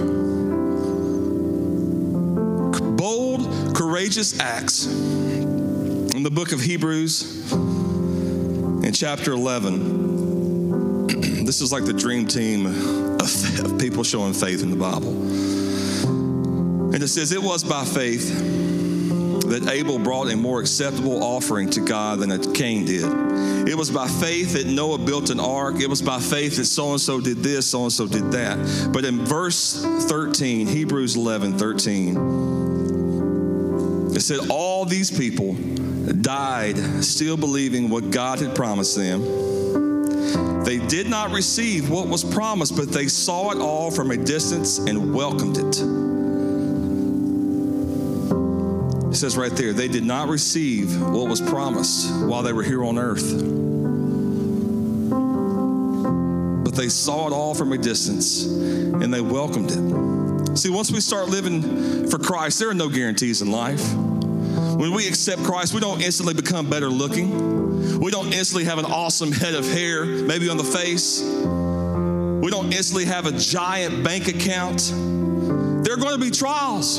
Bold, 2.93 3.75
courageous 3.75 4.39
acts. 4.39 4.87
In 4.87 6.23
the 6.23 6.31
book 6.31 6.53
of 6.53 6.61
Hebrews, 6.61 7.51
in 7.53 8.93
chapter 8.93 9.33
11, 9.33 11.09
this 11.47 11.61
is 11.61 11.73
like 11.73 11.85
the 11.85 11.93
dream 11.93 12.29
team 12.29 12.67
of, 12.67 13.65
of 13.65 13.77
people 13.81 14.05
showing 14.05 14.35
faith 14.35 14.63
in 14.63 14.71
the 14.71 14.77
Bible. 14.77 15.11
And 16.95 17.03
it 17.03 17.09
says, 17.09 17.33
It 17.33 17.43
was 17.43 17.65
by 17.65 17.85
faith 17.85 18.58
that 19.49 19.69
Abel 19.69 19.99
brought 19.99 20.33
a 20.33 20.37
more 20.37 20.61
acceptable 20.61 21.23
offering 21.23 21.71
to 21.71 21.81
God 21.81 22.21
than 22.21 22.53
Cain 22.53 22.85
did. 22.85 23.05
It 23.69 23.75
was 23.77 23.91
by 23.91 24.07
faith 24.09 24.53
that 24.55 24.67
Noah 24.67 24.99
built 24.99 25.31
an 25.31 25.41
ark. 25.41 25.81
It 25.81 25.89
was 25.89 26.03
by 26.03 26.21
faith 26.21 26.57
that 26.57 26.67
so 26.67 26.93
and 26.93 27.01
so 27.01 27.21
did 27.21 27.39
this, 27.39 27.67
so 27.67 27.83
and 27.83 27.93
so 27.93 28.07
did 28.07 28.31
that. 28.33 28.91
But 28.93 29.05
in 29.05 29.25
verse 29.25 29.83
13, 29.83 30.67
Hebrews 30.67 31.17
11 31.17 31.59
13, 31.59 32.17
it 34.15 34.21
said, 34.21 34.51
All 34.51 34.85
these 34.85 35.11
people 35.11 35.55
died 35.55 36.79
still 37.05 37.37
believing 37.37 37.91
what 37.91 38.11
God 38.11 38.41
had 38.41 38.55
promised 38.55 38.97
them. 38.97 39.49
They 40.65 40.79
did 40.79 41.09
not 41.09 41.31
receive 41.31 41.89
what 41.89 42.09
was 42.09 42.25
promised, 42.25 42.77
but 42.77 42.91
they 42.91 43.09
saw 43.09 43.53
it 43.53 43.59
all 43.59 43.91
from 43.91 44.11
a 44.11 44.17
distance 44.17 44.79
and 44.79 45.15
welcomed 45.15 45.57
it. 45.59 45.98
It 49.11 49.15
says 49.15 49.37
right 49.37 49.53
there, 49.53 49.73
they 49.73 49.89
did 49.89 50.05
not 50.05 50.29
receive 50.29 51.01
what 51.01 51.29
was 51.29 51.41
promised 51.41 52.15
while 52.27 52.43
they 52.43 52.53
were 52.53 52.63
here 52.63 52.85
on 52.85 52.99
earth. 52.99 53.43
But 56.65 56.75
they 56.77 56.89
saw 56.89 57.27
it 57.27 57.33
all 57.33 57.55
from 57.55 57.73
a 57.73 57.79
distance 57.79 58.45
and 58.45 59.13
they 59.13 59.21
welcomed 59.21 59.71
it. 59.71 60.57
See, 60.59 60.71
once 60.71 60.91
we 60.91 61.01
start 61.01 61.29
living 61.29 62.09
for 62.09 62.19
Christ, 62.19 62.59
there 62.59 62.69
are 62.69 62.75
no 62.75 62.89
guarantees 62.89 63.43
in 63.43 63.51
life. 63.51 63.95
When 63.95 64.93
we 64.93 65.09
accept 65.09 65.43
Christ, 65.43 65.73
we 65.73 65.81
don't 65.81 66.03
instantly 66.03 66.35
become 66.35 66.69
better 66.69 66.89
looking. 66.89 67.99
We 67.99 68.11
don't 68.11 68.33
instantly 68.33 68.65
have 68.65 68.79
an 68.79 68.85
awesome 68.85 69.33
head 69.33 69.55
of 69.55 69.65
hair, 69.65 70.05
maybe 70.05 70.49
on 70.49 70.57
the 70.57 70.65
face. 70.65 71.23
We 71.23 72.51
don't 72.51 72.73
instantly 72.73 73.07
have 73.07 73.27
a 73.27 73.33
giant 73.33 74.05
bank 74.05 74.29
account. 74.29 74.93
There 75.85 75.95
are 75.95 75.97
going 75.97 76.19
to 76.19 76.25
be 76.25 76.31
trials. 76.31 76.99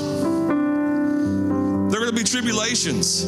There 1.89 1.99
are 1.99 2.05
going 2.05 2.15
to 2.15 2.23
be 2.23 2.23
tribulations. 2.23 3.25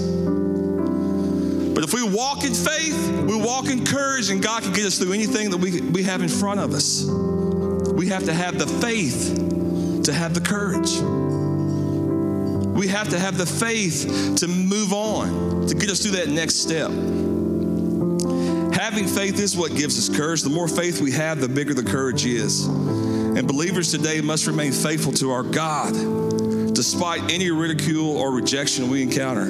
But 1.73 1.83
if 1.83 1.93
we 1.95 2.03
walk 2.03 2.43
in 2.43 2.53
faith, 2.53 3.09
we 3.23 3.35
walk 3.35 3.69
in 3.69 3.83
courage, 3.83 4.29
and 4.29 4.41
God 4.43 4.61
can 4.61 4.71
get 4.71 4.85
us 4.85 4.99
through 4.99 5.13
anything 5.13 5.49
that 5.49 5.57
we, 5.57 5.81
we 5.81 6.03
have 6.03 6.21
in 6.21 6.29
front 6.29 6.59
of 6.59 6.73
us. 6.73 7.05
We 7.05 8.07
have 8.09 8.25
to 8.25 8.33
have 8.33 8.59
the 8.59 8.67
faith 8.67 10.03
to 10.03 10.13
have 10.13 10.35
the 10.35 10.41
courage. 10.41 10.91
We 12.77 12.87
have 12.89 13.09
to 13.09 13.17
have 13.17 13.37
the 13.39 13.47
faith 13.47 14.35
to 14.37 14.47
move 14.47 14.93
on, 14.93 15.65
to 15.67 15.73
get 15.73 15.89
us 15.89 16.01
through 16.03 16.17
that 16.17 16.29
next 16.29 16.57
step. 16.57 16.91
Having 18.79 19.07
faith 19.07 19.39
is 19.39 19.57
what 19.57 19.75
gives 19.75 19.97
us 19.97 20.15
courage. 20.15 20.43
The 20.43 20.51
more 20.51 20.67
faith 20.67 21.01
we 21.01 21.11
have, 21.13 21.41
the 21.41 21.49
bigger 21.49 21.73
the 21.73 21.83
courage 21.83 22.25
is. 22.25 22.67
And 22.67 23.47
believers 23.47 23.89
today 23.89 24.21
must 24.21 24.45
remain 24.45 24.71
faithful 24.71 25.13
to 25.13 25.31
our 25.31 25.43
God 25.43 26.30
despite 26.81 27.21
any 27.31 27.51
ridicule 27.51 28.17
or 28.17 28.31
rejection 28.31 28.89
we 28.89 29.03
encounter. 29.03 29.43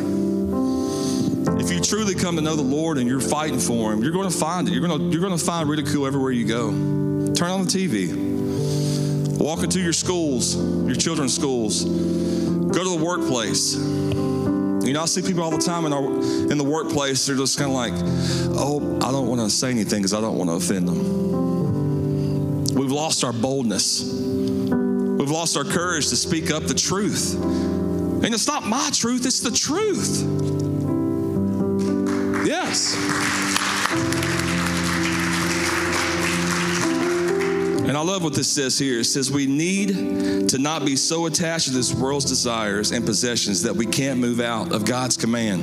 If 1.61 1.71
you 1.71 1.79
truly 1.79 2.13
come 2.13 2.35
to 2.35 2.41
know 2.41 2.57
the 2.57 2.61
Lord 2.61 2.97
and 2.97 3.07
you're 3.07 3.21
fighting 3.21 3.57
for 3.57 3.93
Him, 3.93 4.03
you're 4.03 4.11
going 4.11 4.29
to 4.29 4.37
find 4.37 4.67
it. 4.67 4.73
You're 4.73 4.85
going 4.85 4.99
to, 4.99 5.05
you're 5.05 5.25
going 5.25 5.37
to 5.37 5.41
find 5.41 5.69
ridicule 5.69 6.05
everywhere 6.05 6.31
you 6.31 6.45
go. 6.45 6.71
Turn 7.33 7.49
on 7.49 7.63
the 7.63 7.71
TV. 7.71 9.37
Walk 9.39 9.63
into 9.63 9.79
your 9.79 9.93
schools, 9.93 10.57
your 10.57 10.95
children's 10.95 11.33
schools. 11.33 11.85
Go 11.85 12.83
to 12.83 12.99
the 12.99 13.01
workplace. 13.01 13.75
You 13.75 14.91
know, 14.91 15.01
I 15.01 15.05
see 15.05 15.21
people 15.21 15.41
all 15.41 15.51
the 15.51 15.57
time 15.57 15.85
in, 15.85 15.93
our, 15.93 16.03
in 16.03 16.57
the 16.57 16.65
workplace, 16.65 17.25
they're 17.25 17.37
just 17.37 17.57
kind 17.57 17.71
of 17.71 17.77
like, 17.77 17.93
oh, 18.59 18.97
I 18.97 19.09
don't 19.09 19.27
want 19.27 19.39
to 19.39 19.49
say 19.49 19.69
anything 19.69 19.99
because 19.99 20.13
I 20.13 20.19
don't 20.19 20.37
want 20.37 20.49
to 20.49 20.55
offend 20.55 20.85
them. 20.85 22.75
We've 22.75 22.91
lost 22.91 23.23
our 23.23 23.31
boldness. 23.31 24.20
We've 25.21 25.29
lost 25.29 25.55
our 25.55 25.63
courage 25.63 26.09
to 26.09 26.15
speak 26.15 26.49
up 26.49 26.63
the 26.63 26.73
truth. 26.73 27.35
And 27.35 28.33
it's 28.33 28.47
not 28.47 28.65
my 28.65 28.89
truth, 28.91 29.27
it's 29.27 29.39
the 29.39 29.51
truth. 29.51 30.23
Yes. 32.43 32.95
And 37.87 37.95
I 37.95 38.01
love 38.01 38.23
what 38.23 38.33
this 38.33 38.51
says 38.51 38.79
here. 38.79 39.01
It 39.01 39.03
says, 39.03 39.31
We 39.31 39.45
need 39.45 40.49
to 40.49 40.57
not 40.57 40.85
be 40.87 40.95
so 40.95 41.27
attached 41.27 41.67
to 41.67 41.71
this 41.71 41.93
world's 41.93 42.25
desires 42.25 42.89
and 42.89 43.05
possessions 43.05 43.61
that 43.61 43.75
we 43.75 43.85
can't 43.85 44.19
move 44.19 44.39
out 44.39 44.71
of 44.71 44.85
God's 44.85 45.17
command. 45.17 45.61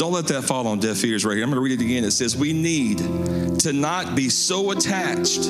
Don't 0.00 0.12
let 0.12 0.26
that 0.26 0.42
fall 0.42 0.66
on 0.66 0.80
deaf 0.80 1.04
ears 1.04 1.24
right 1.24 1.36
here. 1.36 1.44
I'm 1.44 1.50
going 1.50 1.58
to 1.58 1.60
read 1.62 1.80
it 1.80 1.84
again. 1.84 2.02
It 2.02 2.10
says, 2.10 2.36
We 2.36 2.52
need 2.52 2.98
to 3.60 3.72
not 3.72 4.16
be 4.16 4.28
so 4.30 4.72
attached 4.72 5.48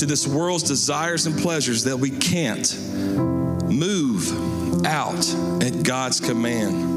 to 0.00 0.06
this 0.06 0.26
world's 0.26 0.62
desires 0.62 1.26
and 1.26 1.38
pleasures 1.38 1.84
that 1.84 1.98
we 1.98 2.08
can't 2.08 2.74
move 2.80 4.32
out 4.86 5.30
at 5.62 5.82
God's 5.82 6.20
command. 6.20 6.88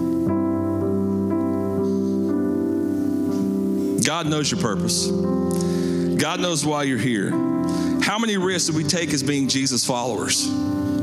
God 4.06 4.28
knows 4.28 4.50
your 4.50 4.62
purpose. 4.62 5.08
God 5.08 6.40
knows 6.40 6.66
why 6.66 6.84
you're 6.84 6.98
here. 6.98 7.32
How 8.02 8.18
many 8.18 8.38
risks 8.38 8.70
do 8.70 8.78
we 8.78 8.86
take 8.86 9.10
as 9.10 9.22
being 9.22 9.50
Jesus 9.50 9.86
followers? 9.86 10.50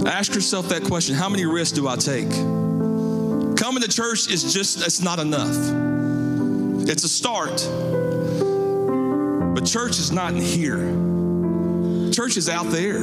Ask 0.06 0.34
yourself 0.34 0.70
that 0.70 0.84
question. 0.84 1.14
How 1.14 1.28
many 1.28 1.44
risks 1.44 1.72
do 1.72 1.86
I 1.86 1.96
take? 1.96 2.30
Coming 2.30 3.82
to 3.82 3.88
church 3.88 4.30
is 4.30 4.54
just, 4.54 4.86
it's 4.86 5.02
not 5.02 5.18
enough. 5.18 5.54
It's 6.88 7.04
a 7.04 7.10
start. 7.10 7.62
But 9.54 9.66
church 9.66 9.98
is 9.98 10.10
not 10.10 10.32
in 10.32 10.40
here. 10.40 11.09
Church 12.20 12.36
is 12.36 12.50
out 12.50 12.66
there. 12.66 12.98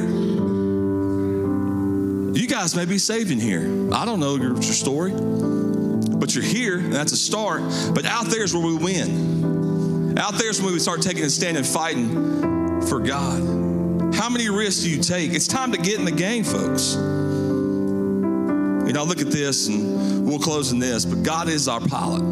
You 2.36 2.46
guys 2.46 2.76
may 2.76 2.84
be 2.84 2.98
saving 2.98 3.40
here. 3.40 3.92
I 3.92 4.04
don't 4.04 4.20
know 4.20 4.36
your, 4.36 4.52
your 4.52 4.62
story, 4.62 5.10
but 5.10 6.36
you're 6.36 6.44
here, 6.44 6.78
and 6.78 6.92
that's 6.92 7.10
a 7.10 7.16
start. 7.16 7.62
But 7.96 8.04
out 8.04 8.26
there 8.26 8.44
is 8.44 8.54
where 8.54 8.64
we 8.64 8.76
win. 8.76 10.16
Out 10.16 10.34
there 10.34 10.48
is 10.48 10.62
when 10.62 10.72
we 10.72 10.78
start 10.78 11.02
taking 11.02 11.24
a 11.24 11.30
stand 11.30 11.56
and 11.56 11.66
fighting 11.66 12.80
for 12.82 13.00
God. 13.00 14.14
How 14.14 14.28
many 14.28 14.50
risks 14.50 14.84
do 14.84 14.90
you 14.90 15.02
take? 15.02 15.32
It's 15.32 15.48
time 15.48 15.72
to 15.72 15.78
get 15.78 15.98
in 15.98 16.04
the 16.04 16.12
game, 16.12 16.44
folks. 16.44 16.94
You 16.94 18.92
know, 18.92 19.02
look 19.02 19.20
at 19.20 19.32
this, 19.32 19.66
and 19.66 20.28
we'll 20.28 20.38
close 20.38 20.70
in 20.70 20.78
this, 20.78 21.04
but 21.04 21.24
God 21.24 21.48
is 21.48 21.66
our 21.66 21.80
pilot. 21.80 22.22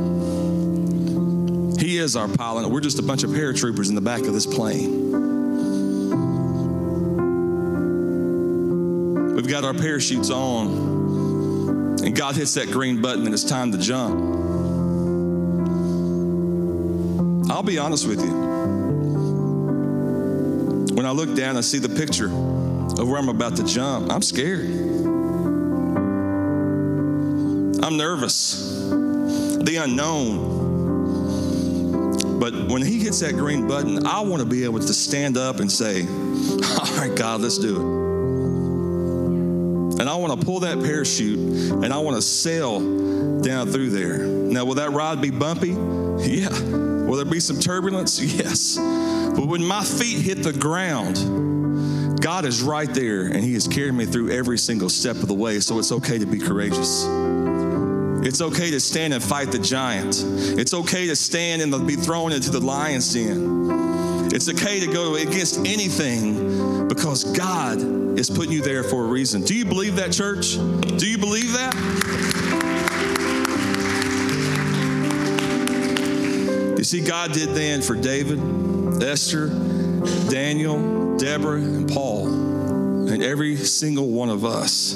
He 1.81 1.99
is 1.99 2.15
our 2.15 2.29
pilot. 2.29 2.69
We're 2.71 2.79
just 2.81 3.01
a 3.01 3.03
bunch 3.03 3.25
of 3.25 3.31
paratroopers 3.31 3.89
in 3.89 3.97
the 3.97 4.01
back 4.01 4.21
of 4.21 4.33
this 4.33 4.47
plane. 4.47 5.06
We've 9.47 9.55
got 9.55 9.63
our 9.63 9.75
parachutes 9.75 10.29
on, 10.29 12.01
and 12.05 12.17
God 12.17 12.35
hits 12.35 12.55
that 12.55 12.67
green 12.73 13.01
button, 13.01 13.27
and 13.27 13.33
it's 13.33 13.45
time 13.45 13.71
to 13.71 13.79
jump. 13.79 14.19
I'll 17.49 17.63
be 17.63 17.79
honest 17.79 18.09
with 18.09 18.19
you. 18.19 18.33
When 20.97 21.07
I 21.07 21.13
look 21.13 21.37
down, 21.37 21.57
I 21.57 21.61
see 21.61 21.79
the 21.79 21.89
picture 21.89 22.27
of 22.27 23.09
where 23.09 23.19
I'm 23.19 23.29
about 23.29 23.55
to 23.59 23.65
jump. 23.65 24.11
I'm 24.13 24.21
scared. 24.21 24.67
I'm 27.85 27.97
nervous. 27.97 28.81
The 28.81 29.79
unknown. 29.81 30.57
But 32.41 32.67
when 32.69 32.83
he 32.83 32.99
hits 32.99 33.21
that 33.21 33.35
green 33.35 33.69
button, 33.69 34.09
I 34.09 34.19
want 34.23 34.43
to 34.43 34.49
be 34.49 34.65
able 34.65 34.81
to 34.81 34.93
stand 34.93 35.37
up 35.37 35.61
and 35.61 35.71
say, 35.71 36.03
All 36.03 36.97
right, 36.99 37.13
God, 37.15 37.43
let's 37.43 37.59
do 37.59 37.93
it. 37.93 37.96
And 39.99 40.11
I 40.11 40.17
want 40.17 40.39
to 40.39 40.45
pull 40.45 40.61
that 40.61 40.79
parachute 40.79 41.39
and 41.39 41.93
I 41.93 41.99
want 41.99 42.17
to 42.17 42.23
sail 42.23 42.81
down 43.41 43.69
through 43.69 43.91
there. 43.91 44.27
Now, 44.27 44.65
will 44.65 44.75
that 44.75 44.91
ride 44.93 45.21
be 45.21 45.31
bumpy? 45.31 45.71
Yeah. 45.71 46.51
Will 47.07 47.17
there 47.17 47.25
be 47.25 47.41
some 47.41 47.59
turbulence? 47.59 48.21
Yes. 48.21 48.77
But 48.77 49.47
when 49.47 49.65
my 49.65 49.85
feet 49.85 50.21
hit 50.21 50.43
the 50.43 50.53
ground, 50.53 52.21
God 52.21 52.45
is 52.45 52.63
right 52.63 52.93
there 52.93 53.27
and 53.27 53.43
He 53.45 53.55
has 53.55 53.69
carried 53.69 53.95
me 53.95 54.05
through 54.05 54.31
every 54.31 54.59
single 54.59 54.89
step 54.89 55.17
of 55.17 55.29
the 55.29 55.35
way. 55.35 55.61
So 55.61 55.79
it's 55.79 55.93
okay 55.93 56.19
to 56.19 56.27
be 56.27 56.39
courageous. 56.39 57.07
It's 58.27 58.41
okay 58.41 58.71
to 58.73 58.81
stand 58.81 59.15
and 59.15 59.23
fight 59.23 59.53
the 59.53 59.59
giant. 59.59 60.25
It's 60.59 60.75
okay 60.75 61.07
to 61.07 61.17
stand 61.17 61.63
and 61.63 61.87
be 61.87 61.95
thrown 61.97 62.33
into 62.33 62.51
the 62.51 62.61
lion's 62.61 63.15
den. 63.15 64.31
It's 64.33 64.49
okay 64.49 64.81
to 64.81 64.93
go 64.93 65.15
against 65.15 65.61
anything 65.61 66.76
because 66.97 67.25
God 67.25 67.79
is 68.19 68.31
putting 68.31 68.53
you 68.53 68.63
there 68.63 68.83
for 68.83 69.05
a 69.05 69.07
reason. 69.07 69.43
Do 69.43 69.55
you 69.55 69.67
believe 69.67 69.97
that, 69.97 70.13
church? 70.13 70.55
Do 70.99 71.07
you 71.09 71.19
believe 71.19 71.53
that? 71.53 71.75
You 76.79 76.85
see, 76.85 77.03
God 77.03 77.33
did 77.33 77.51
then 77.51 77.83
for 77.83 77.95
David, 77.95 78.41
Esther, 79.03 79.49
Daniel, 80.31 81.17
Deborah, 81.19 81.61
and 81.61 81.87
Paul, 81.87 82.27
and 82.27 83.23
every 83.23 83.57
single 83.57 84.09
one 84.09 84.31
of 84.31 84.45
us. 84.47 84.93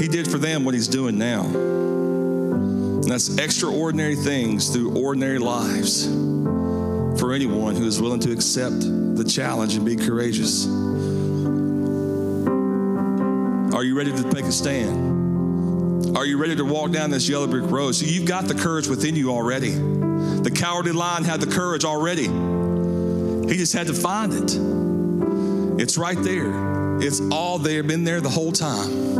He 0.00 0.08
did 0.08 0.30
for 0.30 0.38
them 0.38 0.64
what 0.64 0.74
He's 0.74 0.88
doing 0.88 1.18
now. 1.18 1.44
And 1.44 3.04
that's 3.04 3.36
extraordinary 3.36 4.16
things 4.16 4.70
through 4.70 4.96
ordinary 4.98 5.38
lives 5.38 6.06
for 7.20 7.32
anyone 7.32 7.76
who 7.76 7.86
is 7.86 8.00
willing 8.00 8.20
to 8.20 8.32
accept 8.32 8.82
the 9.16 9.24
challenge 9.24 9.74
and 9.76 9.84
be 9.84 9.96
courageous. 9.96 10.66
Are 13.74 13.84
you 13.84 13.96
ready 13.96 14.12
to 14.12 14.30
take 14.30 14.44
a 14.44 14.52
stand? 14.52 16.16
Are 16.16 16.26
you 16.26 16.36
ready 16.36 16.56
to 16.56 16.64
walk 16.64 16.90
down 16.92 17.10
this 17.10 17.28
yellow 17.28 17.46
brick 17.46 17.70
road? 17.70 17.92
So 17.92 18.06
you've 18.06 18.26
got 18.26 18.46
the 18.46 18.54
courage 18.54 18.86
within 18.86 19.16
you 19.16 19.30
already. 19.30 19.70
The 19.70 20.52
cowardly 20.54 20.92
lion 20.92 21.24
had 21.24 21.40
the 21.40 21.46
courage 21.46 21.84
already. 21.84 22.28
He 23.48 23.56
just 23.56 23.72
had 23.72 23.86
to 23.88 23.94
find 23.94 24.32
it. 24.32 24.56
It's 25.82 25.96
right 25.98 26.20
there. 26.22 27.00
It's 27.00 27.20
all 27.30 27.58
there, 27.58 27.82
been 27.82 28.04
there 28.04 28.20
the 28.20 28.30
whole 28.30 28.52
time. 28.52 29.12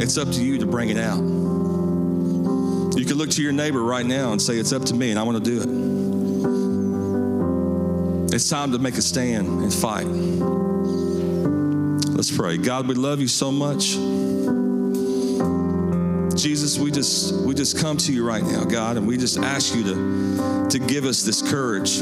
It's 0.00 0.16
up 0.16 0.30
to 0.32 0.44
you 0.44 0.58
to 0.58 0.66
bring 0.66 0.90
it 0.90 0.98
out. 0.98 1.18
You 1.18 3.04
can 3.06 3.16
look 3.16 3.30
to 3.30 3.42
your 3.42 3.52
neighbor 3.52 3.82
right 3.82 4.06
now 4.06 4.32
and 4.32 4.40
say, 4.40 4.54
It's 4.56 4.72
up 4.72 4.84
to 4.84 4.94
me, 4.94 5.10
and 5.10 5.18
I 5.18 5.22
want 5.22 5.42
to 5.42 5.50
do 5.50 5.60
it. 5.62 6.19
It's 8.32 8.48
time 8.48 8.70
to 8.72 8.78
make 8.78 8.94
a 8.94 9.02
stand 9.02 9.48
and 9.62 9.74
fight. 9.74 10.06
Let's 12.14 12.30
pray. 12.30 12.58
God, 12.58 12.86
we 12.86 12.94
love 12.94 13.20
you 13.20 13.28
so 13.28 13.50
much. 13.50 13.96
Jesus, 16.40 16.78
we 16.78 16.90
just 16.90 17.34
we 17.44 17.54
just 17.54 17.78
come 17.78 17.96
to 17.96 18.12
you 18.12 18.24
right 18.24 18.42
now, 18.42 18.64
God, 18.64 18.96
and 18.96 19.06
we 19.06 19.16
just 19.16 19.38
ask 19.38 19.74
you 19.74 19.82
to, 19.82 20.68
to 20.70 20.78
give 20.78 21.04
us 21.04 21.22
this 21.22 21.42
courage. 21.42 22.00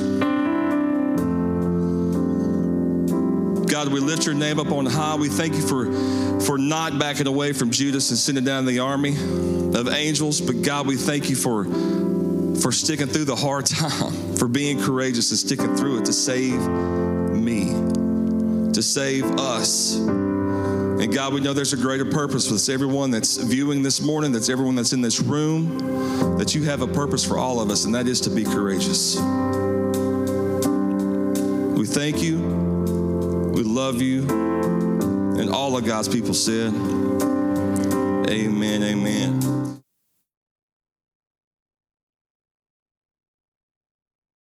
God, 3.69 3.89
we 3.89 4.01
lift 4.01 4.27
your 4.27 4.35
name 4.35 4.59
up 4.59 4.73
on 4.73 4.87
high. 4.87 5.15
We 5.15 5.29
thank 5.29 5.55
you 5.55 5.63
for, 5.63 6.41
for 6.41 6.59
not 6.59 6.99
backing 6.99 7.27
away 7.27 7.53
from 7.53 7.71
Judas 7.71 8.11
and 8.11 8.19
sending 8.19 8.45
down 8.45 8.65
the 8.65 8.81
army 8.81 9.13
of 9.13 9.89
angels. 9.89 10.41
But 10.41 10.63
God, 10.63 10.87
we 10.87 10.97
thank 10.97 11.31
you 11.31 11.37
for, 11.37 11.65
for 12.61 12.73
sticking 12.73 13.07
through 13.07 13.25
the 13.25 13.37
hard 13.37 13.67
time, 13.67 14.37
for 14.37 14.49
being 14.49 14.81
courageous 14.81 15.31
and 15.31 15.39
sticking 15.39 15.77
through 15.77 15.99
it 15.99 16.05
to 16.07 16.13
save 16.13 16.61
me, 17.31 17.67
to 18.73 18.83
save 18.83 19.25
us. 19.39 19.97
And 19.97 21.13
God, 21.13 21.33
we 21.33 21.41
know 21.41 21.53
there's 21.53 21.73
a 21.73 21.77
greater 21.77 22.05
purpose 22.05 22.51
with 22.51 22.69
everyone 22.69 23.13
that's 23.13 23.37
viewing 23.37 23.83
this 23.83 24.01
morning, 24.01 24.33
that's 24.33 24.49
everyone 24.49 24.75
that's 24.75 24.93
in 24.93 25.01
this 25.01 25.21
room, 25.21 26.37
that 26.39 26.55
you 26.55 26.65
have 26.65 26.83
a 26.83 26.89
purpose 26.89 27.25
for 27.25 27.39
all 27.39 27.61
of 27.61 27.71
us, 27.71 27.85
and 27.85 27.95
that 27.95 28.09
is 28.09 28.21
to 28.23 28.31
be 28.31 28.43
courageous. 28.43 29.17
We 31.79 31.87
thank 31.87 32.21
you. 32.21 32.41
We 33.55 33.63
love 33.63 34.03
you. 34.03 34.29
And 35.39 35.51
all 35.51 35.77
of 35.77 35.85
God's 35.87 36.09
people 36.09 36.35
said, 36.35 36.75
Amen, 38.31 38.83
amen. 38.83 39.58